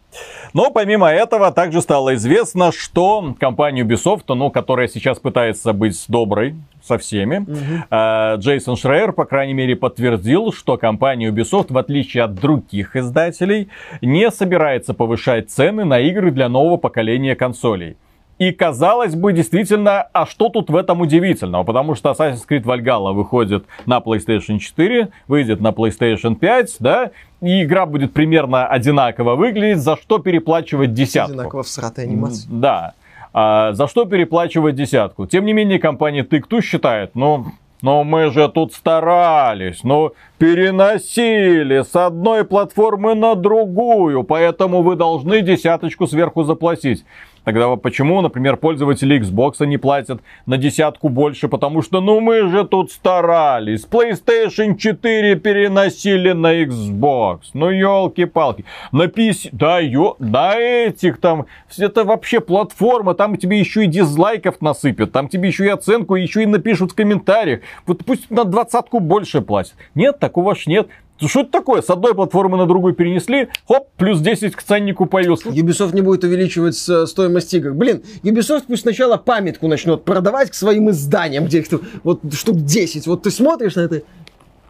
[0.52, 6.56] Но помимо этого также стало известно, что компания Ubisoft, ну, которая сейчас пытается быть доброй
[6.82, 8.40] со всеми, угу.
[8.40, 13.68] Джейсон Шрейер, по крайней мере, подтвердил, что компания Ubisoft, в отличие от других издателей,
[14.00, 17.96] не собирается повышать цены на игры для нового поколения консолей.
[18.38, 21.62] И казалось бы, действительно, а что тут в этом удивительного?
[21.62, 27.10] Потому что Assassin's Creed Valhalla выходит на PlayStation 4, выйдет на PlayStation 5, да,
[27.40, 31.32] и игра будет примерно одинаково выглядеть, за что переплачивать десятку.
[31.32, 32.48] Одинаково всратой анимации.
[32.50, 32.94] Да.
[33.32, 35.26] А, за что переплачивать десятку?
[35.26, 37.46] Тем не менее, компания Take-Two считает, ну,
[37.82, 45.42] но мы же тут старались, ну, переносили с одной платформы на другую, поэтому вы должны
[45.42, 47.04] десяточку сверху заплатить.
[47.44, 51.48] Тогда почему, например, пользователи Xbox не платят на десятку больше?
[51.48, 53.84] Потому что, ну мы же тут старались.
[53.84, 57.40] PlayStation 4 переносили на Xbox.
[57.54, 58.64] Ну елки-палки.
[58.92, 64.60] На PC, да, ё, на этих там, это вообще платформа, там тебе еще и дизлайков
[64.60, 67.60] насыпят, там тебе еще и оценку, еще и напишут в комментариях.
[67.86, 69.74] Вот пусть на двадцатку больше платят.
[69.94, 70.88] Нет, такого ж нет.
[71.28, 71.82] Что это такое?
[71.82, 75.48] С одной платформы на другую перенесли, хоп, плюс 10 к ценнику появился.
[75.48, 77.72] Ubisoft не будет увеличивать стоимость игр.
[77.72, 81.66] Блин, Ubisoft пусть сначала памятку начнет продавать к своим изданиям, где их
[82.02, 83.06] вот штук 10.
[83.06, 84.02] Вот ты смотришь на это,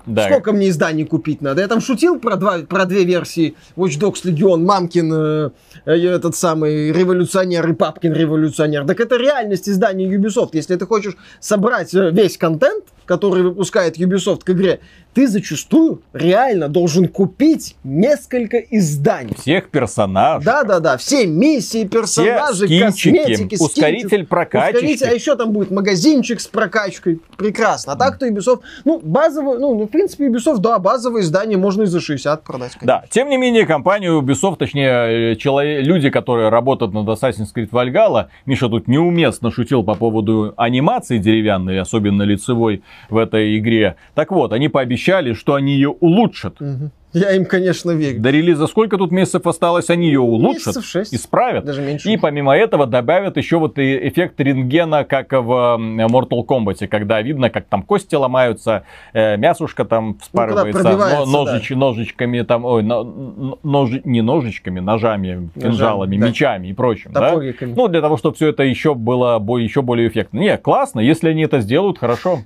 [0.07, 0.27] да.
[0.27, 1.61] Сколько мне изданий купить надо?
[1.61, 5.51] Я там шутил про, два, про две версии Watch Dogs Legion, Мамкин, э,
[5.87, 8.85] э, этот самый революционер и Папкин революционер.
[8.85, 10.51] Так это реальность издания Ubisoft.
[10.55, 14.81] Если ты хочешь собрать э, весь контент, который выпускает Ubisoft к игре,
[15.15, 19.35] ты зачастую реально должен купить несколько изданий.
[19.39, 20.45] Всех персонажей.
[20.45, 24.77] Да-да-да, все миссии, персонажи, все скинчики, косметики, ускоритель скинчик, прокачки.
[24.77, 27.21] Ускоритель, а еще там будет магазинчик с прокачкой.
[27.37, 27.93] Прекрасно.
[27.93, 32.01] А так-то Ubisoft, ну, базовый, ну, в принципе, Ubisoft, да, базовые издания можно и за
[32.01, 32.73] 60 продать.
[32.73, 32.87] Конечно.
[32.87, 38.27] Да, тем не менее, компания Ubisoft, точнее, человек, люди, которые работают над Assassin's Creed Valhalla,
[38.47, 43.97] Миша тут неуместно шутил по поводу анимации деревянной, особенно лицевой в этой игре.
[44.15, 45.02] Так вот, они пообещали,
[45.35, 46.61] что они ее улучшат.
[46.61, 46.91] Угу.
[47.13, 48.21] Я им, конечно, верю.
[48.21, 51.15] До релиза сколько тут месяцев осталось, они ее улучшат, Месяцев 6.
[51.15, 51.65] исправят.
[51.65, 52.11] Даже меньше.
[52.11, 57.67] И помимо этого добавят еще вот эффект рентгена, как в Mortal Kombat, когда видно, как
[57.67, 61.77] там кости ломаются, э, мясушка там ну, вспарывается, ну, ножич, да.
[61.77, 66.29] ножичками там, ой, нож, не ножичками, ножами, кинжалами, да.
[66.29, 67.13] мечами и прочим.
[67.13, 67.39] Да?
[67.61, 70.39] Ну, для того, чтобы все это еще было еще более эффектно.
[70.39, 72.41] Не, классно, если они это сделают, хорошо.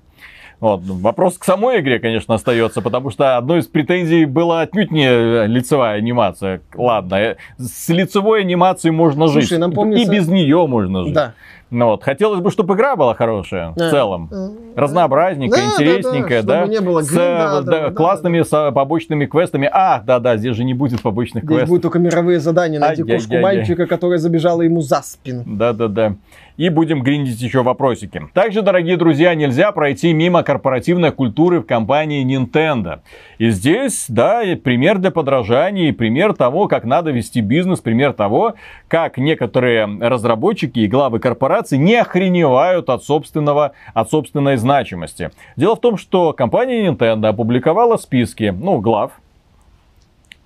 [0.61, 0.80] Вот.
[0.82, 5.98] Вопрос к самой игре, конечно, остается, потому что одной из претензий была отнюдь не лицевая
[5.98, 6.62] анимация.
[6.74, 9.59] Ладно, э, с лицевой анимацией можно Слушай, жить.
[9.59, 10.11] Нам помнится...
[10.11, 11.14] И без нее можно жить.
[11.14, 11.34] Да.
[11.68, 13.88] Ну вот, хотелось бы, чтобы игра была хорошая да.
[13.88, 14.30] в целом.
[14.76, 16.61] Разнообразненькая, да, интересненькая, да.
[16.61, 16.72] да, да.
[16.72, 18.70] не было с да, да, классными да.
[18.70, 19.68] побочными квестами.
[19.72, 21.66] А, да, да, здесь же не будет побочных здесь квестов.
[21.66, 22.78] Здесь будут только мировые задания.
[22.78, 25.42] Найди кошку мальчика, которая забежала ему за спину.
[25.44, 26.14] Да, да, да
[26.57, 28.22] и будем гриндить еще вопросики.
[28.32, 33.00] Также, дорогие друзья, нельзя пройти мимо корпоративной культуры в компании Nintendo.
[33.38, 38.54] И здесь, да, пример для подражания, пример того, как надо вести бизнес, пример того,
[38.88, 45.30] как некоторые разработчики и главы корпораций не охреневают от, собственного, от собственной значимости.
[45.57, 49.12] Дело в том, что компания Nintendo опубликовала списки, ну, глав,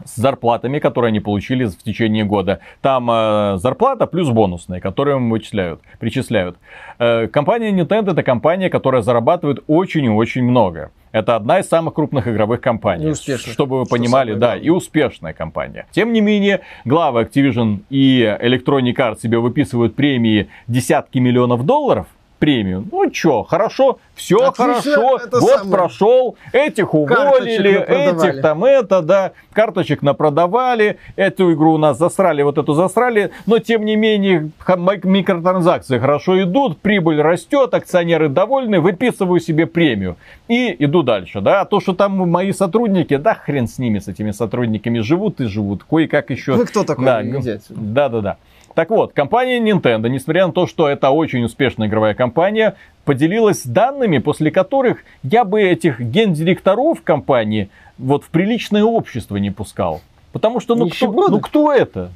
[0.04, 2.60] с зарплатами, которые они получили в течение года.
[2.80, 6.56] Там э, зарплата плюс бонусные, которые им вычисляют, причисляют.
[6.98, 10.90] Э, компания Nintendo это компания, которая зарабатывает очень и очень много.
[11.12, 13.06] Это одна из самых крупных игровых компаний.
[13.06, 13.52] И успешная.
[13.52, 15.86] Чтобы вы понимали, да, и успешная компания.
[15.90, 22.06] Тем не менее, главы Activision и Electronic Arts себе выписывают премии десятки миллионов долларов–
[22.40, 22.86] премию.
[22.90, 25.70] Ну чё, хорошо, все Отлично, хорошо, год самое.
[25.70, 32.58] прошел, этих уволили, этих там это, да, карточек напродавали, эту игру у нас засрали, вот
[32.58, 39.66] эту засрали, но тем не менее микротранзакции хорошо идут, прибыль растет, акционеры довольны, выписываю себе
[39.66, 40.16] премию
[40.48, 44.08] и иду дальше, да, а то, что там мои сотрудники, да хрен с ними, с
[44.08, 46.54] этими сотрудниками, живут и живут, кое-как еще.
[46.54, 47.04] Вы кто такой?
[47.04, 47.62] Да, отсюда.
[47.68, 48.36] да, да, да.
[48.74, 54.18] Так вот, компания Nintendo, несмотря на то, что это очень успешная игровая компания, поделилась данными,
[54.18, 60.00] после которых я бы этих гендиректоров компании вот в приличное общество не пускал.
[60.32, 62.10] Потому что ну кто, ну кто это?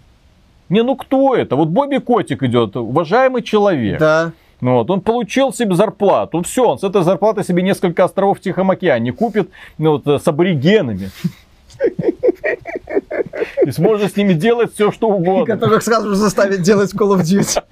[0.69, 1.57] Не, ну кто это?
[1.57, 3.99] Вот Бобби Котик идет, уважаемый человек.
[3.99, 4.33] Да.
[4.61, 6.43] Ну Вот, он получил себе зарплату.
[6.43, 10.27] Все, он с этой зарплаты себе несколько островов в Тихом океане купит ну, вот, с
[10.27, 11.11] аборигенами.
[13.67, 15.55] И сможет с ними делать все, что угодно.
[15.55, 17.63] Которых сразу же заставить делать Call of Duty.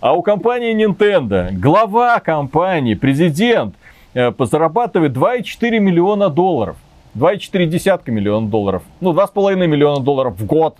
[0.00, 3.74] А у компании Nintendo глава компании, президент,
[4.14, 6.76] э, зарабатывает 2,4 миллиона долларов.
[7.14, 8.82] 2,4 десятка миллиона долларов.
[9.00, 10.76] Ну, 2,5 миллиона долларов в год.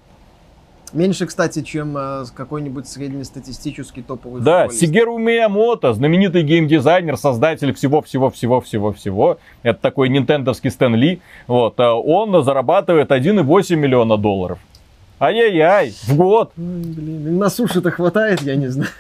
[0.93, 4.81] Меньше, кстати, чем э, какой-нибудь среднестатистический топовый Да, футболист.
[4.81, 9.39] Сигеру Миямото, знаменитый геймдизайнер, создатель всего-всего-всего-всего-всего.
[9.63, 11.21] Это такой нинтендовский Стэн Ли.
[11.47, 14.59] Вот, а он зарабатывает 1,8 миллиона долларов.
[15.19, 16.53] Ай-яй-яй, в год.
[16.57, 18.91] Ой, блин, на суше-то хватает, я не знаю.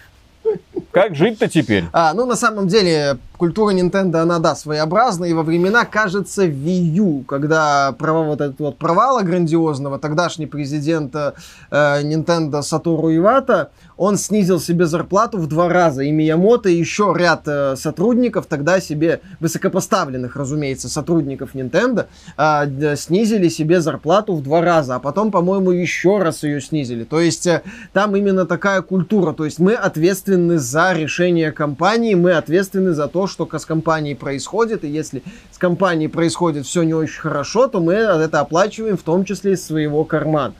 [0.91, 1.85] Как жить-то теперь?
[1.93, 5.24] А, ну, на самом деле, культура Nintendo, она, да, своеобразна.
[5.26, 11.14] И во времена, кажется, Wii U, когда провал, вот этот вот провала грандиозного, тогдашний президент
[11.14, 11.32] э,
[11.70, 16.03] Nintendo Сатору Ивата, он снизил себе зарплату в два раза.
[16.03, 22.07] И Миямото, и еще ряд э, сотрудников, тогда себе, высокопоставленных, разумеется, сотрудников Nintendo,
[22.37, 24.97] э, снизили себе зарплату в два раза.
[24.97, 27.05] А потом, по-моему, еще раз ее снизили.
[27.05, 27.62] То есть, э,
[27.93, 29.32] там именно такая культура.
[29.32, 34.85] То есть, мы ответственны за решение компании, мы ответственны за то, что с компанией происходит.
[34.85, 39.24] И если с компанией происходит все не очень хорошо, то мы это оплачиваем, в том
[39.24, 40.55] числе из своего кармана.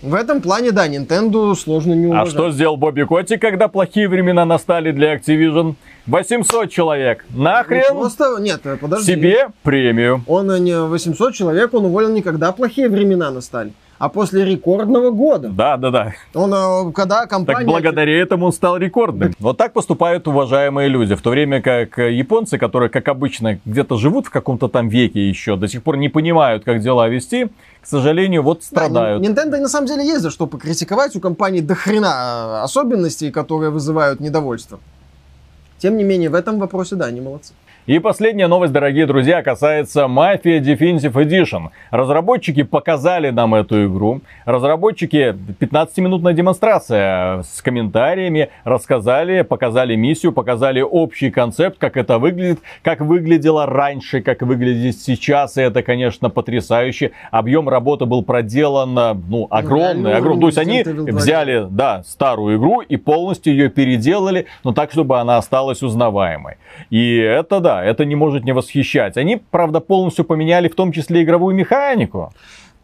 [0.00, 2.30] В этом плане, да, Nintendo сложно не А уважать.
[2.32, 5.74] что сделал Бобби Котик, когда плохие времена настали для Activision?
[6.06, 7.24] 800 человек.
[7.30, 9.12] Ну, Нахрен Просто, нет, подожди.
[9.12, 10.22] себе премию.
[10.28, 15.10] Он э, не 800 человек, он уволил не когда плохие времена настали, а после рекордного
[15.10, 15.48] года.
[15.48, 16.14] Да, да, да.
[16.34, 17.58] Он, э, когда компания...
[17.58, 19.34] Так благодаря этому он стал рекордным.
[19.40, 21.14] Вот так поступают уважаемые люди.
[21.14, 25.28] В то время как э, японцы, которые, как обычно, где-то живут в каком-то там веке
[25.28, 27.48] еще, до сих пор не понимают, как дела вести,
[27.80, 29.22] к сожалению, вот Да, страдают.
[29.22, 31.16] Нин- Nintendo на самом деле есть за что покритиковать.
[31.16, 34.78] У компании до хрена э, особенностей, которые вызывают недовольство.
[35.78, 37.52] Тем не менее, в этом вопросе, да, они молодцы.
[37.88, 41.70] И последняя новость, дорогие друзья, касается Mafia Definitive Edition.
[41.90, 44.20] Разработчики показали нам эту игру.
[44.44, 53.00] Разработчики, 15-минутная демонстрация с комментариями, рассказали, показали миссию, показали общий концепт, как это выглядит, как
[53.00, 55.56] выглядело раньше, как выглядит сейчас.
[55.56, 57.12] И это, конечно, потрясающе.
[57.30, 60.40] Объем работы был проделан, ну, огромный, реальный огромный.
[60.42, 61.18] То есть они Resident Evil 2.
[61.20, 66.58] взяли, да, старую игру и полностью ее переделали, но так, чтобы она осталась узнаваемой.
[66.90, 69.16] И это да, это не может не восхищать.
[69.16, 72.32] Они, правда, полностью поменяли в том числе игровую механику.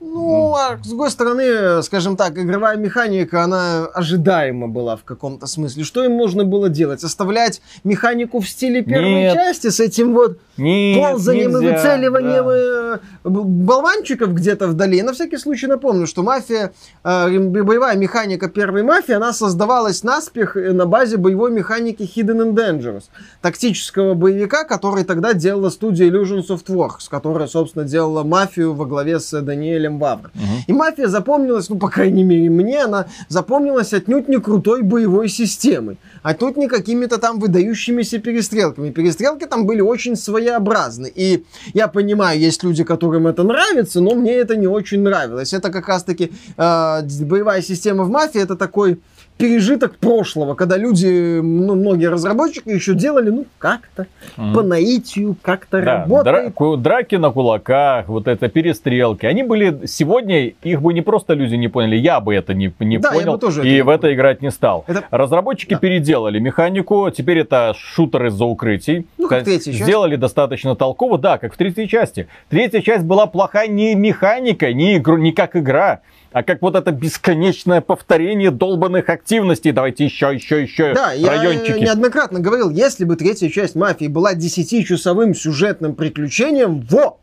[0.06, 5.82] Ну, а с другой стороны, скажем так, игровая механика, она ожидаема была в каком-то смысле.
[5.82, 7.02] Что им нужно было делать?
[7.02, 9.34] Оставлять механику в стиле первой Нет.
[9.34, 13.00] части с этим вот Нет, ползанием и нельзя, выцеливанием да.
[13.24, 15.02] э, болванчиков где-то вдали.
[15.02, 20.72] На всякий случай напомню, что мафия, э, боевая механика первой мафии, она создавалась наспех э,
[20.72, 23.04] на базе боевой механики Hidden and Dangerous,
[23.40, 29.40] тактического боевика, который тогда делала студия Illusion Softworks, которая, собственно, делала мафию во главе с
[29.40, 30.30] Даниэлем Вавр.
[30.66, 35.98] И мафия запомнилась, ну, по крайней мере, мне она запомнилась отнюдь не крутой боевой системой,
[36.22, 38.90] отнюдь не какими-то там выдающимися перестрелками.
[38.90, 41.10] Перестрелки там были очень своеобразны.
[41.14, 45.52] И я понимаю, есть люди, которым это нравится, но мне это не очень нравилось.
[45.52, 49.00] Это как раз-таки э, боевая система в мафии, это такой
[49.36, 54.06] пережиток прошлого, когда люди, ну, многие разработчики еще делали, ну, как-то,
[54.36, 56.54] по наитию, как-то Да, работает.
[56.56, 59.26] дра- драки на кулаках, вот это перестрелки.
[59.26, 62.98] Они были сегодня, их бы не просто люди не поняли, я бы это не, не
[62.98, 64.84] Да, понял тоже это и не в это играть не стал.
[64.86, 65.78] Это- Разработчики Да.
[65.80, 69.06] переделали механику, теперь это шутер из-за укрытий.
[69.18, 69.82] Ну, как третья часть.
[69.84, 72.28] Сделали достаточно толково, да, как в третьей части.
[72.50, 76.00] Третья часть была плохая не механика, не, игру, не как игра,
[76.34, 79.70] а как вот это бесконечное повторение долбанных активностей.
[79.70, 81.78] Давайте еще, еще, еще Да, я райончики.
[81.78, 87.18] неоднократно говорил, если бы третья часть «Мафии» была 10-часовым сюжетным приключением, во!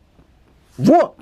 [0.78, 1.14] Во!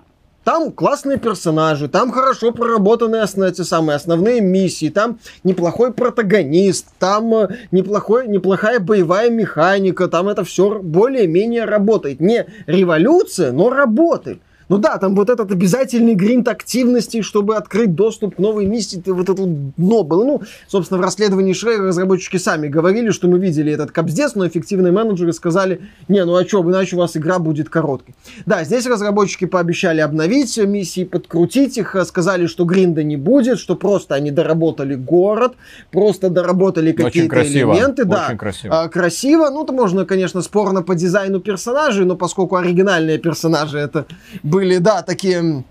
[0.45, 7.49] Там классные персонажи, там хорошо проработанные эти самые основные миссии, там неплохой протагонист, там э,
[7.73, 12.21] неплохой, неплохая боевая механика, там это все более-менее работает.
[12.21, 14.41] Не революция, но работает.
[14.71, 19.29] Ну да, там вот этот обязательный гринт активности, чтобы открыть доступ к новой миссии, вот
[19.29, 20.25] это дно было.
[20.25, 24.93] Ну, собственно, в расследовании Шрейера разработчики сами говорили, что мы видели этот капздец, но эффективные
[24.93, 28.15] менеджеры сказали, не, ну а что, иначе у вас игра будет короткой.
[28.47, 34.15] Да, здесь разработчики пообещали обновить миссии, подкрутить их, сказали, что гринда не будет, что просто
[34.15, 35.55] они доработали город,
[35.91, 38.03] просто доработали какие-то элементы.
[38.03, 38.83] Очень да, красиво.
[38.83, 39.51] А, красиво.
[39.51, 44.07] Ну, это можно, конечно, спорно по дизайну персонажей, но поскольку оригинальные персонажи это
[44.45, 45.65] были были, да, такие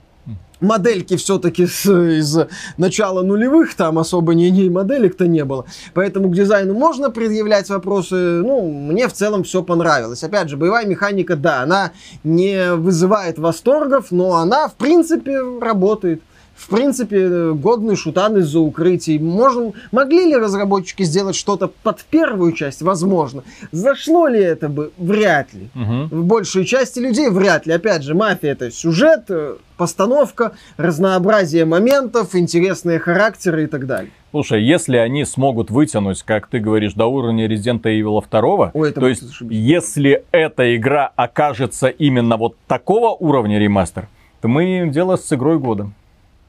[0.60, 2.38] модельки все-таки из
[2.78, 5.66] начала нулевых, там особо ни, ни моделек-то не было.
[5.94, 8.16] Поэтому к дизайну можно предъявлять вопросы.
[8.16, 10.24] Ну, мне в целом все понравилось.
[10.24, 11.92] Опять же, боевая механика, да, она
[12.24, 16.24] не вызывает восторгов, но она, в принципе, работает
[16.60, 19.18] в принципе, годный шутан из-за укрытий.
[19.18, 22.82] Можем, могли ли разработчики сделать что-то под первую часть?
[22.82, 23.44] Возможно.
[23.72, 24.92] Зашло ли это бы?
[24.98, 25.70] Вряд ли.
[25.74, 26.16] Угу.
[26.20, 27.72] В большей части людей вряд ли.
[27.72, 34.12] Опять же, мафия это сюжет, э, постановка, разнообразие моментов, интересные характеры и так далее.
[34.32, 39.08] Слушай, если они смогут вытянуть, как ты говоришь, до уровня Resident Evil 2, Ой, то
[39.08, 44.10] есть если эта игра окажется именно вот такого уровня ремастер,
[44.42, 45.90] то мы имеем дело с игрой года.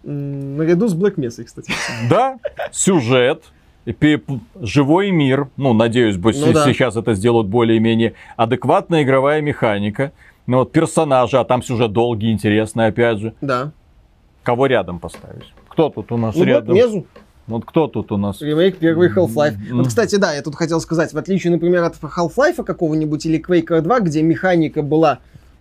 [0.03, 1.72] Наряду с Black Mesa, кстати.
[2.11, 2.38] Да,
[2.72, 3.44] сюжет,
[4.61, 7.01] живой мир, ну, надеюсь, ну, сейчас да.
[7.01, 10.12] это сделают более-менее адекватная игровая механика,
[10.46, 13.34] ну, вот персонажи, а там сюжет долгий, интересный, опять же.
[13.40, 13.72] Да.
[14.42, 15.53] Кого рядом поставить?
[15.68, 16.74] Кто тут у нас ну, рядом?
[16.74, 17.07] Мезу.
[17.46, 18.40] Вот кто тут у нас?
[18.40, 19.57] Ремейк первый Half-Life.
[19.57, 19.74] Mm-hmm.
[19.74, 23.80] Вот, кстати, да, я тут хотел сказать, в отличие, например, от Half-Life какого-нибудь или Quake
[23.80, 25.18] 2, где механика была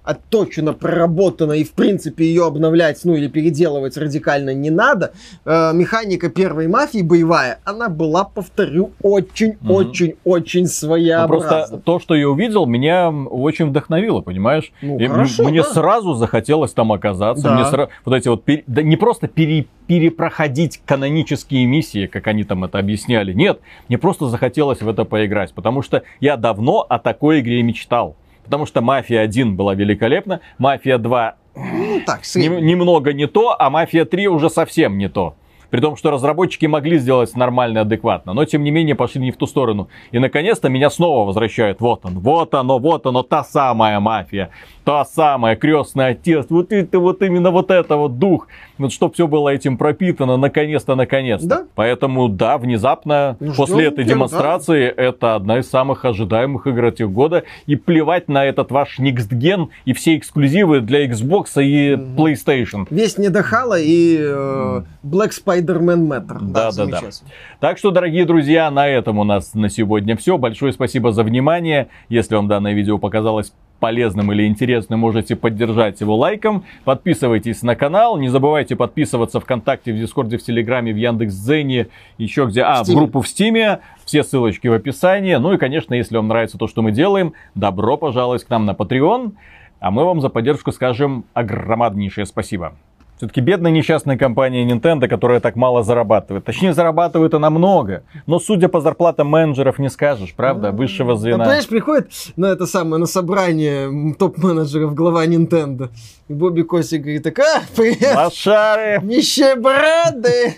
[0.10, 5.14] отточена, проработана, и в принципе ее обновлять, ну или переделывать радикально не надо.
[5.46, 10.70] Э, механика первой мафии боевая, она была, повторю, очень-очень-очень угу.
[10.70, 11.50] своеобразна.
[11.50, 14.72] Ну, просто то, что я увидел, меня очень вдохновило, понимаешь?
[14.82, 15.70] Ну, и хорошо, мне да.
[15.70, 17.44] сразу захотелось там оказаться.
[17.44, 17.56] Да.
[17.56, 22.44] Мне сразу, вот эти вот, пере, да не просто пере, перепроходить канонические миссии, как они
[22.46, 23.34] там это объясняли.
[23.34, 28.16] Нет, мне просто захотелось в это поиграть, потому что я давно о такой игре мечтал.
[28.50, 33.70] Потому что «Мафия 1» была великолепна, «Мафия 2» ну, так, нем, немного не то, а
[33.70, 35.36] «Мафия 3» уже совсем не то.
[35.70, 39.38] При том, что разработчики могли сделать нормально, адекватно, но тем не менее пошли не в
[39.38, 39.88] ту сторону.
[40.10, 41.80] И наконец-то меня снова возвращают.
[41.80, 44.50] Вот он, вот оно, вот оно, та самая мафия
[44.90, 48.48] та самая крестный отец, вот это вот именно вот это вот дух,
[48.80, 51.48] вот чтобы все было этим пропитано, наконец-то, наконец-то.
[51.48, 51.66] Да?
[51.76, 57.12] Поэтому, да, внезапно Ну, после этой тех, демонстрации это одна из самых ожидаемых игр этих
[57.12, 57.44] года.
[57.66, 62.88] И плевать на этот ваш Next Gen и все эксклюзивы для Xbox и PlayStation.
[62.90, 66.38] Весь недохала и э, Black Spider-Man Matter.
[66.42, 66.72] Да, да, да.
[66.72, 67.30] замечательно.
[67.60, 70.38] Так что, дорогие друзья, на этом у нас на сегодня все.
[70.38, 71.90] Большое спасибо за внимание.
[72.08, 76.66] Если вам данное видео показалось полезным или интересным, можете поддержать его лайком.
[76.84, 78.18] Подписывайтесь на канал.
[78.18, 82.64] Не забывайте подписываться ВКонтакте, в Дискорде, в Телеграме, в Яндекс.Дзене, еще где...
[82.64, 83.80] А, в группу в Стиме.
[84.06, 85.36] Все ссылочки в описании.
[85.36, 88.72] Ну и, конечно, если вам нравится то, что мы делаем, добро пожаловать к нам на
[88.72, 89.34] Patreon.
[89.80, 92.74] А мы вам за поддержку скажем огромнейшее спасибо.
[93.20, 96.46] Все-таки бедная несчастная компания Nintendo, которая так мало зарабатывает.
[96.46, 98.04] Точнее, зарабатывает она много.
[98.28, 101.38] Но судя по зарплатам менеджеров, не скажешь, правда, высшего Да, звена.
[101.44, 105.90] понимаешь, приходит на это самое, на собрание топ-менеджеров глава Nintendo.
[106.30, 109.02] И Бобби Котик говорит, так, а, привет, Лошары!
[109.04, 110.56] нищеброды.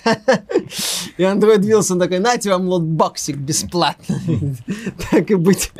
[1.18, 4.18] И Эндрю Уилсон такой, нате вам лутбоксик бесплатно.
[5.12, 5.72] Так и быть.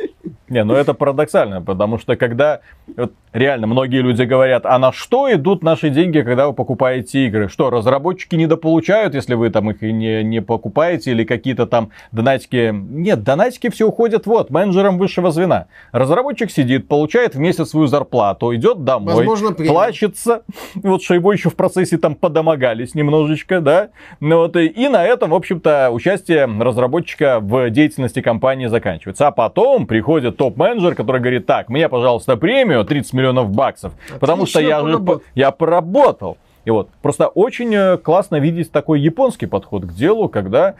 [0.52, 2.60] Не, ну это парадоксально, потому что когда
[2.94, 7.48] вот, реально многие люди говорят, а на что идут наши деньги, когда вы покупаете игры?
[7.48, 12.70] Что, разработчики недополучают, если вы там их не, не покупаете, или какие-то там донатики?
[12.70, 15.68] Нет, донатики все уходят вот, менеджерам высшего звена.
[15.90, 20.42] Разработчик сидит, получает в месяц свою зарплату, идет домой, Возможно, плачется,
[20.74, 23.88] вот что его еще в процессе там подомогались немножечко, да,
[24.20, 29.28] ну, вот, и, и на этом, в общем-то, участие разработчика в деятельности компании заканчивается.
[29.28, 34.60] А потом приходит топ-менеджер, который говорит, так, мне, пожалуйста, премию 30 миллионов баксов, потому что
[34.60, 35.18] я же поработал.
[35.18, 36.36] по- я поработал.
[36.64, 40.74] И вот, просто очень э, классно видеть такой японский подход к делу, когда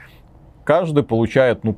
[0.65, 1.77] каждый получает, ну,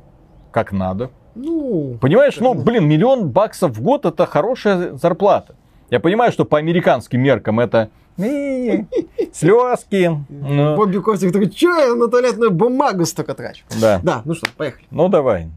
[0.50, 1.10] как надо.
[1.36, 5.54] Ну, Понимаешь, ну, блин, миллион баксов в год это хорошая зарплата.
[5.90, 7.90] Я понимаю, что по американским меркам это
[9.32, 10.10] слезки.
[10.28, 13.64] Бобби Косик такой, что я на туалетную бумагу столько трачу?
[13.80, 14.00] Да.
[14.02, 14.86] Да, ну что, поехали.
[14.90, 15.48] Ну давай.